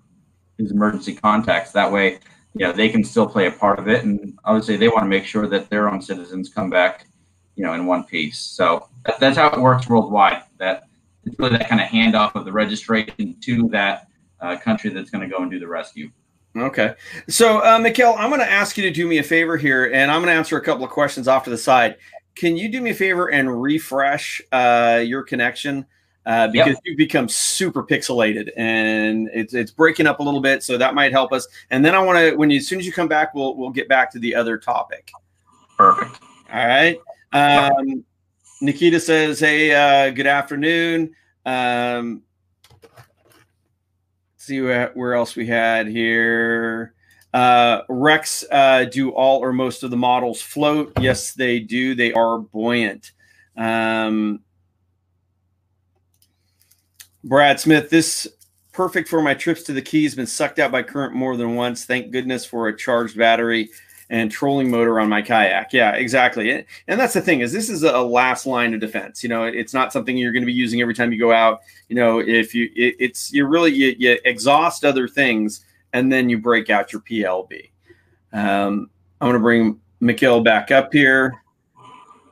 [0.58, 1.72] his emergency contacts.
[1.72, 2.20] That way,
[2.56, 4.04] know, they can still play a part of it.
[4.04, 7.08] And obviously, they want to make sure that their own citizens come back,
[7.56, 8.40] you know, in one piece.
[8.40, 10.44] So that, that's how it works worldwide.
[10.58, 10.84] That
[11.24, 14.08] it's really that kind of handoff of the registration to that
[14.42, 16.12] uh, country that's going to go and do the rescue.
[16.58, 16.96] Okay.
[17.30, 20.22] So, uh, I'm going to ask you to do me a favor here, and I'm
[20.22, 21.96] going to answer a couple of questions off to the side.
[22.36, 25.86] Can you do me a favor and refresh uh, your connection?
[26.26, 26.80] Uh, because yep.
[26.86, 31.12] you've become super pixelated and it's it's breaking up a little bit, so that might
[31.12, 31.48] help us.
[31.70, 33.72] And then I want to, when you as soon as you come back, we'll we'll
[33.72, 35.12] get back to the other topic.
[35.78, 36.20] Perfect.
[36.52, 37.00] All right.
[37.34, 38.04] Um,
[38.62, 41.16] Nikita says, "Hey, uh, good afternoon."
[41.46, 42.22] Um,
[44.38, 46.94] see where, where else we had here.
[47.34, 50.92] Uh, Rex, uh, do all or most of the models float?
[51.00, 51.96] Yes, they do.
[51.96, 53.12] They are buoyant.
[53.56, 54.42] Um,
[57.24, 58.28] Brad Smith, this
[58.72, 60.16] perfect for my trips to the Keys.
[60.16, 61.86] Been sucked out by current more than once.
[61.86, 63.70] Thank goodness for a charged battery
[64.10, 65.72] and trolling motor on my kayak.
[65.72, 66.66] Yeah, exactly.
[66.88, 69.24] And that's the thing is this is a last line of defense.
[69.24, 71.62] You know, it's not something you're going to be using every time you go out.
[71.88, 76.30] You know, if you it, it's you really you, you, exhaust other things and then
[76.30, 77.70] you break out your PLB.
[78.34, 81.42] Um, I'm going to bring Mikhail back up here.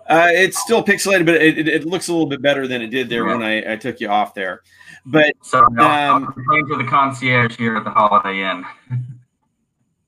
[0.07, 2.87] Uh, it's still pixelated, but it, it, it, looks a little bit better than it
[2.87, 3.35] did there yeah.
[3.35, 4.63] when I, I, took you off there.
[5.05, 8.65] But so no, um, I'm paying for the concierge here at the Holiday Inn.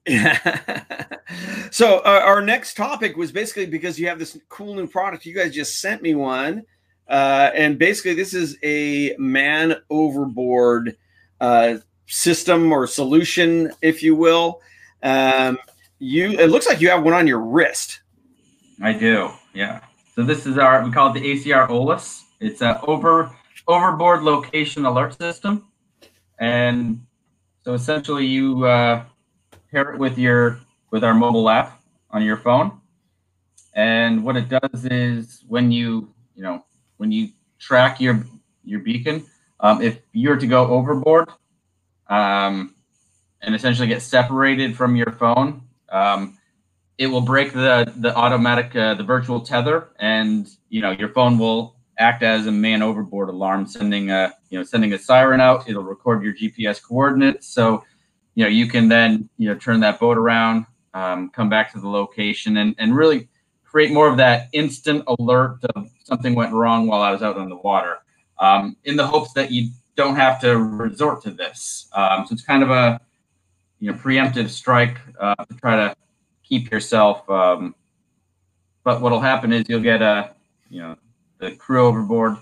[0.07, 1.05] Yeah.
[1.71, 5.25] so uh, our next topic was basically because you have this cool new product.
[5.25, 6.63] You guys just sent me one,
[7.07, 10.97] uh, and basically this is a man overboard
[11.39, 11.77] uh,
[12.07, 14.61] system or solution, if you will.
[15.03, 15.57] Um,
[15.99, 18.01] you it looks like you have one on your wrist.
[18.81, 19.29] I do.
[19.53, 19.81] Yeah.
[20.15, 22.23] So this is our we call it the ACR OLAS.
[22.39, 23.35] It's a over
[23.67, 25.67] overboard location alert system,
[26.39, 27.05] and
[27.63, 29.03] so essentially you uh,
[29.71, 30.59] pair it with your
[30.91, 32.79] with our mobile app on your phone,
[33.73, 36.63] and what it does is when you you know
[36.97, 38.23] when you track your
[38.63, 39.25] your beacon,
[39.59, 41.29] um, if you're to go overboard,
[42.07, 42.75] um,
[43.41, 45.63] and essentially get separated from your phone.
[45.89, 46.37] Um,
[46.97, 51.37] it will break the the automatic uh, the virtual tether, and you know your phone
[51.37, 55.69] will act as a man overboard alarm, sending a you know sending a siren out.
[55.69, 57.83] It'll record your GPS coordinates, so
[58.35, 61.79] you know you can then you know turn that boat around, um, come back to
[61.79, 63.29] the location, and and really
[63.63, 67.47] create more of that instant alert of something went wrong while I was out on
[67.47, 67.99] the water,
[68.39, 71.87] um, in the hopes that you don't have to resort to this.
[71.93, 72.99] Um, so it's kind of a
[73.79, 75.95] you know preemptive strike uh, to try to
[76.43, 77.29] keep yourself.
[77.29, 77.75] Um,
[78.83, 80.31] but what'll happen is you'll get a,
[80.69, 80.95] you know,
[81.41, 82.37] the crew overboard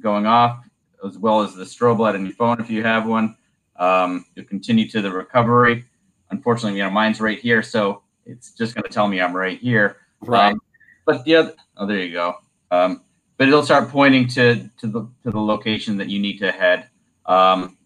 [0.00, 0.64] going off,
[1.04, 3.36] as well as the strobe light on your phone if you have one.
[3.76, 5.84] Um, you'll continue to the recovery.
[6.30, 9.58] Unfortunately, you know, mine's right here, so it's just going to tell me I'm right
[9.58, 9.96] here.
[10.20, 10.52] Right.
[10.52, 10.60] Um,
[11.04, 12.36] but the other, oh, there you go.
[12.70, 13.02] Um,
[13.36, 16.88] but it'll start pointing to to the to the location that you need to head.
[17.26, 17.76] Um,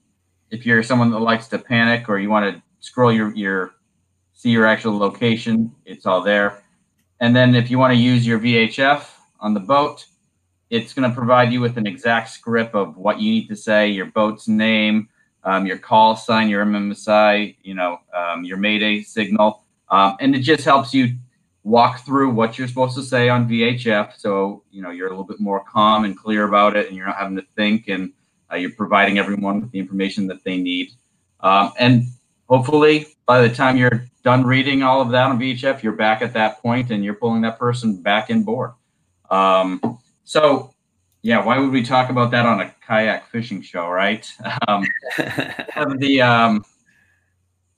[0.51, 3.75] if you're someone that likes to panic or you want to scroll your your
[4.35, 6.63] see your actual location, it's all there.
[7.21, 9.09] And then if you want to use your VHF
[9.41, 10.07] on the boat,
[10.71, 13.89] it's going to provide you with an exact script of what you need to say,
[13.89, 15.09] your boat's name,
[15.45, 20.41] um, your call sign, your MMSI, you know, um, your Mayday signal, um, and it
[20.41, 21.17] just helps you
[21.65, 24.17] walk through what you're supposed to say on VHF.
[24.17, 27.07] So you know you're a little bit more calm and clear about it, and you're
[27.07, 28.13] not having to think, and
[28.53, 30.91] uh, you're providing everyone with the information that they need.
[31.41, 32.05] Um, and
[32.49, 36.33] hopefully, by the time you're done reading all of that on VHF, you're back at
[36.35, 38.73] that point, and you're pulling that person back in board.
[39.31, 39.99] Um,
[40.29, 40.75] so
[41.23, 44.31] yeah, why would we talk about that on a kayak fishing show, right?
[44.69, 44.85] Um,
[45.97, 46.65] the um,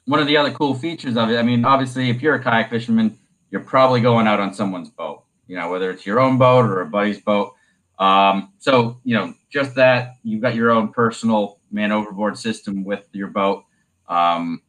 [0.06, 1.38] one of the other cool features of it.
[1.38, 3.16] I mean, obviously, if you're a kayak fisherman,
[3.52, 5.22] you're probably going out on someone's boat.
[5.46, 7.54] You know, whether it's your own boat or a buddy's boat.
[8.00, 13.06] Um, so you know, just that you've got your own personal man overboard system with
[13.12, 13.62] your boat,
[14.08, 14.60] um,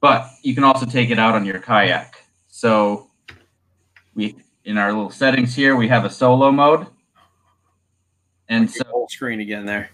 [0.00, 2.16] but you can also take it out on your kayak.
[2.48, 3.10] So
[4.12, 6.88] we in our little settings here, we have a solo mode.
[8.52, 9.90] And so screen again there.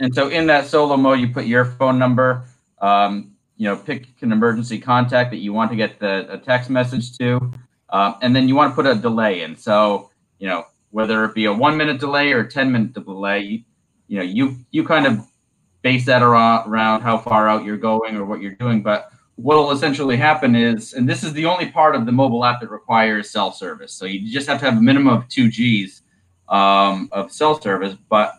[0.00, 2.44] And so in that solo mode, you put your phone number,
[2.80, 6.68] um, you know, pick an emergency contact that you want to get the a text
[6.68, 7.52] message to,
[7.88, 9.56] um, and then you want to put a delay in.
[9.56, 13.40] So you know, whether it be a one minute delay or a ten minute delay,
[13.40, 13.62] you,
[14.08, 15.24] you know, you you kind of
[15.80, 18.82] base that around, around how far out you're going or what you're doing.
[18.82, 22.44] But what will essentially happen is, and this is the only part of the mobile
[22.44, 23.94] app that requires cell service.
[23.94, 26.01] So you just have to have a minimum of two Gs
[26.52, 27.96] um, of cell service.
[28.08, 28.34] But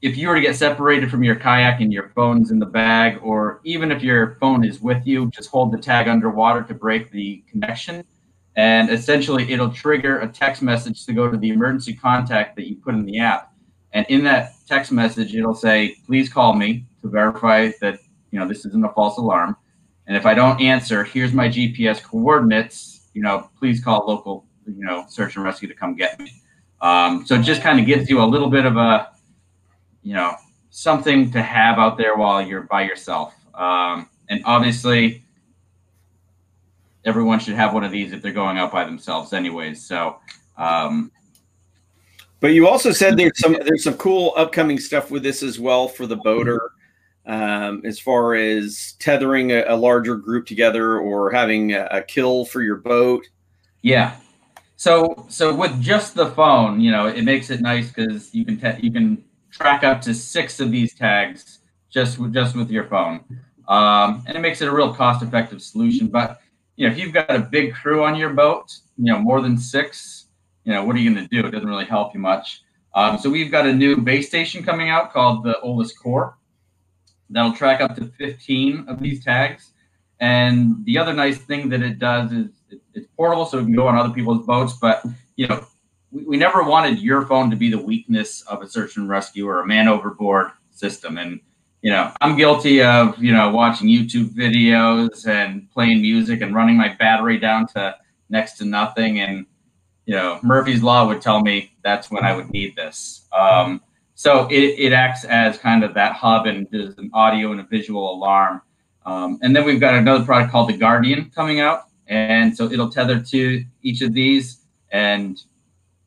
[0.00, 3.18] if you were to get separated from your kayak and your phone's in the bag,
[3.22, 7.10] or even if your phone is with you, just hold the tag underwater to break
[7.10, 8.04] the connection.
[8.54, 12.76] And essentially, it'll trigger a text message to go to the emergency contact that you
[12.76, 13.52] put in the app.
[13.92, 17.98] And in that text message, it'll say, please call me to verify that
[18.30, 19.56] you know this isn't a false alarm.
[20.06, 23.08] And if I don't answer, here's my GPS coordinates.
[23.12, 26.30] You know, please call local, you know, search and rescue to come get me.
[26.86, 29.10] Um, so it just kind of gives you a little bit of a,
[30.02, 30.36] you know,
[30.70, 33.34] something to have out there while you're by yourself.
[33.54, 35.24] Um, and obviously,
[37.04, 39.84] everyone should have one of these if they're going out by themselves, anyways.
[39.84, 40.20] So,
[40.56, 41.10] um,
[42.38, 45.88] but you also said there's some there's some cool upcoming stuff with this as well
[45.88, 46.70] for the boater,
[47.26, 52.44] um, as far as tethering a, a, larger group together or having a, a kill
[52.44, 53.26] for your boat.
[53.82, 54.16] Yeah,
[54.76, 58.58] so so with just the phone, you know, it makes it nice because you can
[58.58, 61.60] te- you can track up to six of these tags
[61.90, 63.24] just with, just with your phone,
[63.68, 66.08] um, and it makes it a real cost effective solution.
[66.08, 66.40] But
[66.76, 69.56] you know, if you've got a big crew on your boat, you know, more than
[69.56, 70.26] six,
[70.64, 71.46] you know, what are you going to do?
[71.46, 72.62] It doesn't really help you much.
[72.94, 76.36] Um, so we've got a new base station coming out called the OLAS Core
[77.30, 79.72] that'll track up to 15 of these tags.
[80.20, 82.55] And the other nice thing that it does is
[82.96, 84.74] it's portable, so it can go on other people's boats.
[84.74, 85.04] But
[85.36, 85.64] you know,
[86.10, 89.46] we, we never wanted your phone to be the weakness of a search and rescue
[89.48, 91.18] or a man overboard system.
[91.18, 91.40] And
[91.82, 96.76] you know, I'm guilty of you know watching YouTube videos and playing music and running
[96.76, 97.94] my battery down to
[98.28, 99.20] next to nothing.
[99.20, 99.46] And
[100.06, 103.28] you know, Murphy's Law would tell me that's when I would need this.
[103.36, 103.80] Um,
[104.14, 107.64] so it, it acts as kind of that hub and does an audio and a
[107.64, 108.62] visual alarm.
[109.04, 111.84] Um, and then we've got another product called the Guardian coming out.
[112.08, 115.42] And so it'll tether to each of these and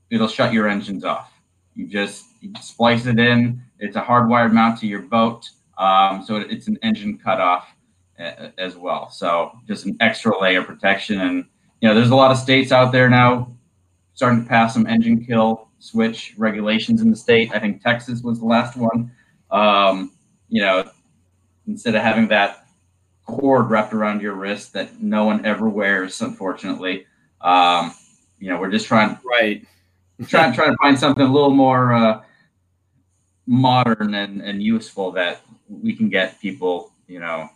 [0.10, 1.32] it'll shut your engines off.
[1.76, 3.62] You just you splice it in.
[3.80, 5.50] It's a hardwired mount to your boat.
[5.78, 7.68] Um, so it's an engine cutoff
[8.58, 9.10] as well.
[9.10, 11.22] So just an extra layer of protection.
[11.22, 11.45] And,
[11.82, 13.56] you know, there's a lot of states out there now
[14.14, 17.52] starting to pass some engine kill switch regulations in the state.
[17.54, 19.12] I think Texas was the last one.
[19.50, 20.12] Um,
[20.50, 20.89] you know,
[21.68, 22.66] instead of having that
[23.38, 27.05] cord wrapped around your wrist that no one ever wears, unfortunately.
[27.41, 27.93] Um,
[28.39, 29.65] you know, we're just trying right
[30.27, 32.21] trying trying to find something a little more uh,
[33.45, 37.49] modern and, and useful that we can get people, you know,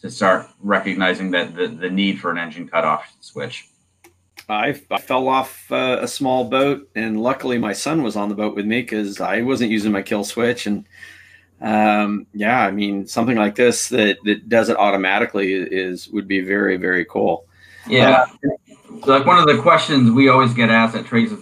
[0.00, 3.68] to start recognizing that the, the need for an engine cutoff switch.
[4.48, 8.34] I, I fell off uh, a small boat, and luckily my son was on the
[8.34, 10.84] boat with me because I wasn't using my kill switch, and
[11.62, 16.40] um, yeah, I mean, something like this that, that does it automatically is would be
[16.40, 17.46] very, very cool.
[17.86, 18.26] Yeah.
[19.04, 21.32] so like one of the questions we always get asked at trades,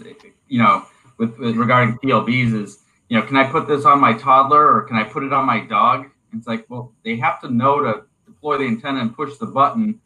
[0.48, 0.84] you know,
[1.16, 4.82] with, with, regarding PLBs is, you know, can I put this on my toddler or
[4.82, 6.06] can I put it on my dog?
[6.34, 10.00] It's like, well, they have to know to deploy the antenna and push the button.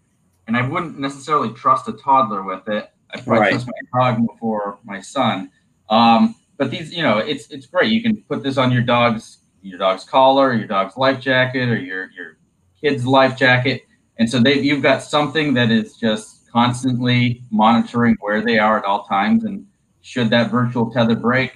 [0.46, 2.88] And I wouldn't necessarily trust a toddler with it.
[3.12, 3.50] I probably Right.
[3.50, 5.50] trust my dog before my son.
[5.90, 7.90] Um, but these, you know, it's it's great.
[7.90, 11.68] You can put this on your dog's your dog's collar, or your dog's life jacket,
[11.68, 12.36] or your your
[12.80, 13.82] kid's life jacket,
[14.18, 18.84] and so they you've got something that is just constantly monitoring where they are at
[18.84, 19.66] all times, and
[20.02, 21.52] should that virtual tether break,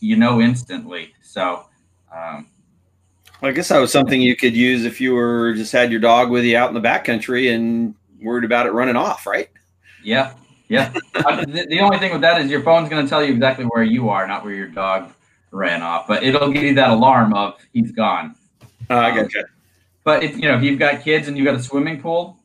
[0.00, 1.12] you know instantly.
[1.22, 1.66] So.
[2.14, 2.48] Um,
[3.42, 6.30] I guess that was something you could use if you were just had your dog
[6.30, 9.50] with you out in the backcountry and worried about it running off, right?
[10.02, 10.32] Yeah,
[10.68, 10.92] yeah.
[11.16, 13.64] Uh, the, the only thing with that is your phone's going to tell you exactly
[13.64, 15.10] where you are, not where your dog
[15.56, 16.06] ran off.
[16.06, 18.34] But it'll give you that alarm of he's gone.
[18.88, 19.44] Uh, I gotcha.
[20.04, 22.38] But if you know if you've got kids and you've got a swimming pool,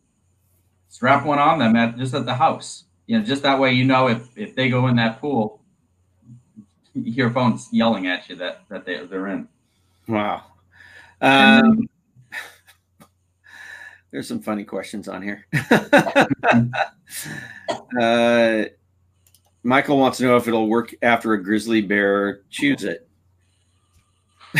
[0.90, 2.86] strap one on them at just at the house.
[3.06, 5.62] You know, just that way you know if if they go in that pool,
[6.94, 9.48] your phone's yelling at you that that they they're in.
[10.08, 10.44] Wow.
[11.22, 11.88] Um,
[14.12, 15.46] there's some funny questions on here.
[18.00, 18.64] uh,
[19.64, 23.08] Michael wants to know if it'll work after a grizzly bear chews it.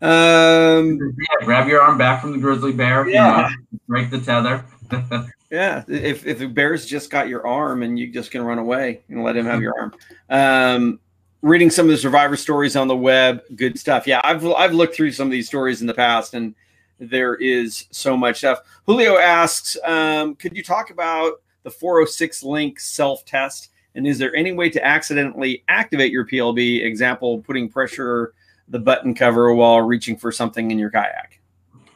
[0.00, 3.06] um, Yeah, grab your arm back from the grizzly bear.
[3.06, 3.48] you Yeah.
[3.48, 4.64] know, break the tether.
[5.50, 9.02] yeah, if if the bear's just got your arm and you just can run away
[9.08, 9.94] and let him have your arm.
[10.28, 11.00] Um,
[11.42, 14.06] reading some of the survivor stories on the web, good stuff.
[14.06, 16.54] Yeah, I've I've looked through some of these stories in the past, and
[16.98, 18.60] there is so much stuff.
[18.86, 23.70] Julio asks, um, could you talk about the 406 link self test?
[23.94, 26.84] And is there any way to accidentally activate your PLB?
[26.84, 28.34] Example, putting pressure
[28.68, 31.40] the button cover while reaching for something in your kayak.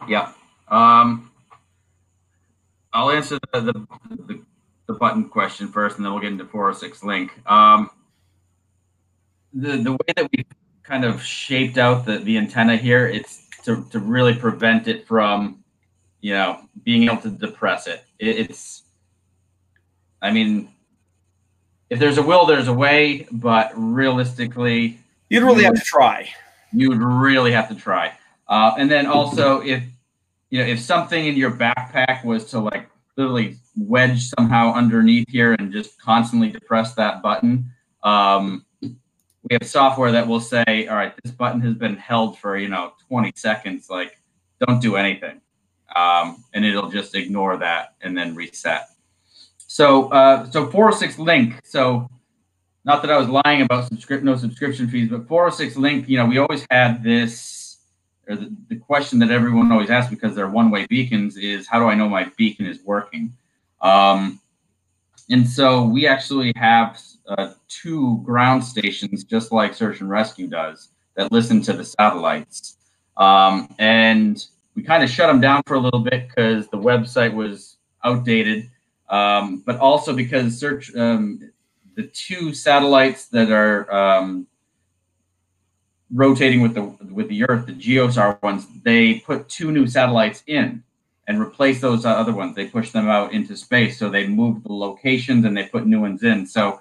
[0.08, 0.32] Yeah.
[0.68, 1.30] Um,
[2.92, 3.86] I'll answer the, the,
[4.26, 4.42] the,
[4.86, 7.32] the button question first, and then we'll get into 406 link.
[7.50, 7.90] Um,
[9.52, 10.44] the, the way that we
[10.82, 15.62] kind of shaped out the, the antenna here, it's to, to really prevent it from,
[16.20, 18.04] you know, being able to depress it.
[18.18, 18.50] it.
[18.50, 18.82] It's,
[20.24, 20.70] I mean,
[21.90, 24.98] if there's a will, there's a way, but realistically,
[25.28, 26.30] You'd really have to try.
[26.72, 28.16] you would really have to try.
[28.48, 29.82] Uh, and then also, if
[30.48, 35.52] you know, if something in your backpack was to like literally wedge somehow underneath here
[35.52, 37.70] and just constantly depress that button,
[38.02, 42.56] um, we have software that will say, "All right, this button has been held for
[42.56, 43.90] you know 20 seconds.
[43.90, 44.18] Like,
[44.66, 45.42] don't do anything,"
[45.94, 48.88] um, and it'll just ignore that and then reset.
[49.66, 51.60] So, uh, so 406 link.
[51.64, 52.08] So
[52.84, 56.26] not that I was lying about subscript no subscription fees, but 406 link, you know,
[56.26, 57.78] we always had this
[58.28, 61.86] or the, the question that everyone always asks because they're one-way beacons is how do
[61.86, 63.36] I know my beacon is working?
[63.80, 64.40] Um,
[65.30, 70.88] and so we actually have uh, two ground stations, just like search and rescue does,
[71.16, 72.76] that listen to the satellites.
[73.16, 74.44] Um, and
[74.74, 78.70] we kind of shut them down for a little bit because the website was outdated,
[79.08, 81.50] um, but also because search um,
[81.94, 84.46] the two satellites that are um,
[86.12, 86.82] rotating with the
[87.12, 90.82] with the Earth, the Geosar ones, they put two new satellites in
[91.26, 92.54] and replace those other ones.
[92.54, 96.00] They push them out into space, so they moved the locations and they put new
[96.00, 96.46] ones in.
[96.46, 96.80] So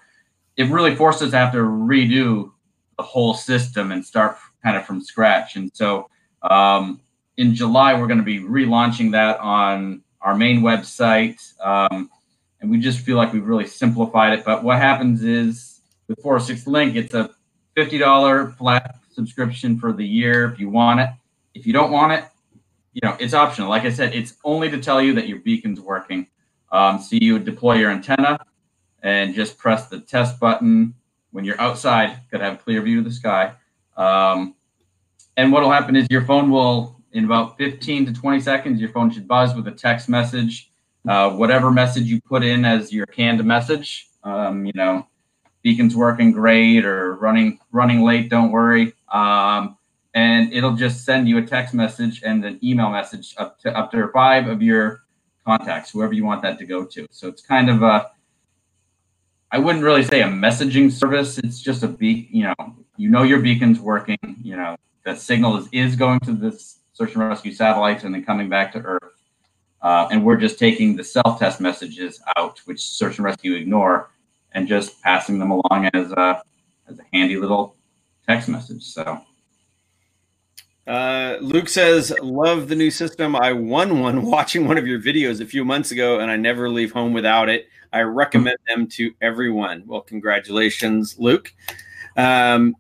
[0.58, 2.52] it really forced us to have to redo
[2.98, 5.56] the whole system and start kind of from scratch.
[5.56, 6.10] And so
[6.44, 7.02] um,
[7.38, 11.40] in July, we're going to be relaunching that on our main website.
[11.62, 12.10] Um,
[12.62, 14.46] and we just feel like we've really simplified it.
[14.46, 17.30] But what happens is with 406 Link, it's a
[17.76, 21.10] $50 flat subscription for the year if you want it.
[21.54, 22.24] If you don't want it,
[22.94, 23.70] you know, it's optional.
[23.70, 26.28] Like I said, it's only to tell you that your beacon's working.
[26.72, 28.40] Um, so you would deploy your antenna
[29.04, 30.96] and just press the test button
[31.32, 33.54] when you're outside, got to have a clear view of the sky.
[33.98, 34.56] Um,
[35.36, 38.90] and what will happen is your phone will, in about 15 to 20 seconds, your
[38.90, 40.72] phone should buzz with a text message
[41.08, 44.08] uh, whatever message you put in as your canned message.
[44.24, 45.08] Um, you know,
[45.62, 48.30] beacon's working great or running running late.
[48.30, 48.94] Don't worry.
[49.12, 49.78] Um,
[50.14, 53.92] and it'll just send you a text message and an email message up to up
[53.92, 55.02] to five of your
[55.46, 57.06] contacts, whoever you want that to go to.
[57.12, 58.12] So it's kind of a
[59.52, 61.38] I wouldn't really say a messaging service.
[61.38, 62.30] It's just a beak.
[62.32, 64.18] You know, you know your beacon's working.
[64.42, 68.24] You know that signal is is going to this search and rescue satellites and then
[68.24, 69.14] coming back to Earth.
[69.82, 74.12] Uh, and we're just taking the self-test messages out, which search and rescue ignore,
[74.54, 76.42] and just passing them along as a
[76.88, 77.76] as a handy little
[78.28, 78.84] text message.
[78.84, 79.22] So
[80.86, 83.36] Uh, Luke says, "Love the new system.
[83.36, 86.70] I won one watching one of your videos a few months ago, and I never
[86.70, 87.68] leave home without it.
[87.94, 91.54] I recommend them to everyone." Well, congratulations, Luke.
[92.18, 92.76] Um,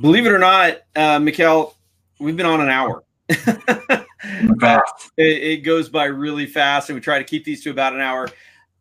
[0.00, 1.74] believe it or not, uh, Mikhail,
[2.18, 3.04] we've been on an hour.
[4.60, 5.10] fast.
[5.16, 8.00] it, it goes by really fast, and we try to keep these to about an
[8.00, 8.28] hour.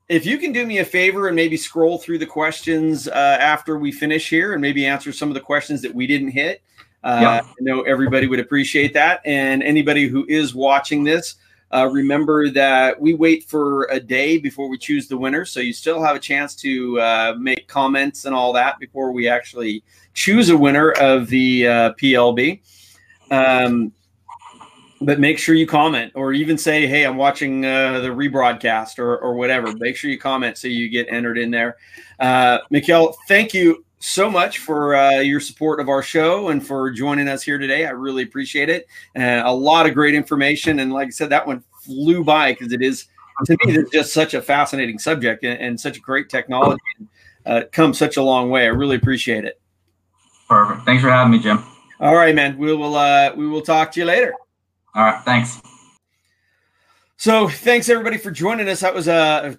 [0.10, 3.78] if you can do me a favor and maybe scroll through the questions uh, after
[3.78, 6.62] we finish here and maybe answer some of the questions that we didn't hit,
[7.04, 7.46] uh, yep.
[7.46, 9.22] I know everybody would appreciate that.
[9.26, 11.36] And anybody who is watching this,
[11.74, 15.44] uh, remember that we wait for a day before we choose the winner.
[15.44, 19.28] So you still have a chance to uh, make comments and all that before we
[19.28, 19.84] actually
[20.14, 22.62] choose a winner of the uh, PLB.
[23.30, 23.92] Um,
[25.02, 29.18] but make sure you comment or even say, "Hey, I'm watching uh, the rebroadcast" or
[29.18, 29.74] or whatever.
[29.78, 31.78] Make sure you comment so you get entered in there.
[32.20, 36.92] Uh, Mikhail, thank you so much for uh, your support of our show and for
[36.92, 37.86] joining us here today.
[37.86, 38.88] I really appreciate it.
[39.16, 42.72] Uh, a lot of great information, and like I said, that one flew by because
[42.72, 43.06] it is
[43.46, 46.82] to me it's just such a fascinating subject and, and such a great technology.
[47.46, 48.64] Uh, come such a long way.
[48.64, 49.62] I really appreciate it.
[50.50, 50.86] Perfect.
[50.86, 51.64] Thanks for having me, Jim.
[52.00, 52.58] All right, man.
[52.58, 54.34] We will uh, we will talk to you later.
[54.98, 55.24] All right.
[55.24, 55.62] Thanks.
[57.18, 58.80] So thanks everybody for joining us.
[58.80, 59.56] That was a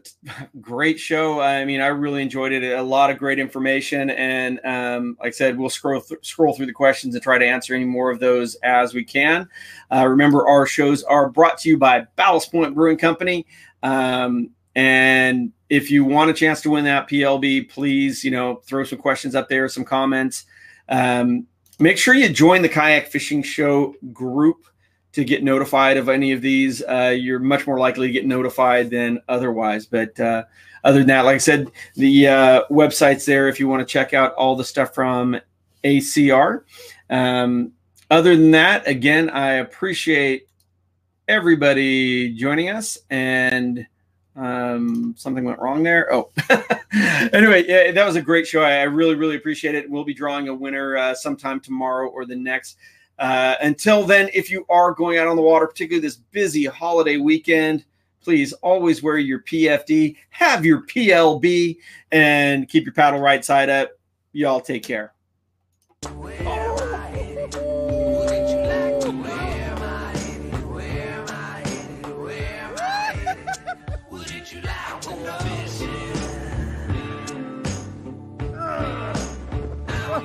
[0.61, 1.41] great show.
[1.41, 2.64] I mean, I really enjoyed it.
[2.76, 6.66] A lot of great information, and um, like I said, we'll scroll th- scroll through
[6.66, 9.49] the questions and try to answer any more of those as we can.
[9.93, 13.47] Uh, remember, our shows are brought to you by Ballast Point Brewing Company.
[13.84, 18.82] Um, and if you want a chance to win that PLB, please, you know, throw
[18.82, 20.47] some questions up there, some comments.
[20.89, 21.47] Um,
[21.78, 24.64] make sure you join the Kayak Fishing Show group
[25.12, 26.82] to get notified of any of these.
[26.82, 29.86] Uh, you're much more likely to get notified than otherwise.
[29.86, 30.44] But uh,
[30.84, 34.14] other than that, like I said, the uh, website's there if you want to check
[34.14, 35.40] out all the stuff from
[35.84, 36.62] ACR.
[37.11, 37.72] Um,
[38.11, 40.48] other than that, again, I appreciate
[41.26, 43.86] everybody joining us and
[44.34, 46.12] um, something went wrong there.
[46.12, 46.30] Oh,
[47.32, 48.62] anyway, yeah, that was a great show.
[48.62, 49.90] I, really, really appreciate it.
[49.90, 52.78] We'll be drawing a winner uh, sometime tomorrow or the next.
[53.19, 57.16] Uh, until then, if you are going out on the water, particularly this busy holiday
[57.16, 57.85] weekend,
[58.23, 61.79] please always wear your PFD, have your PLB,
[62.12, 63.91] and keep your paddle right side up.
[64.33, 65.12] Y'all take care.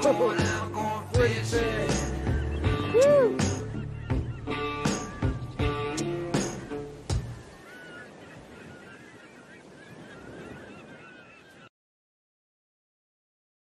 [0.05, 1.72] Oh!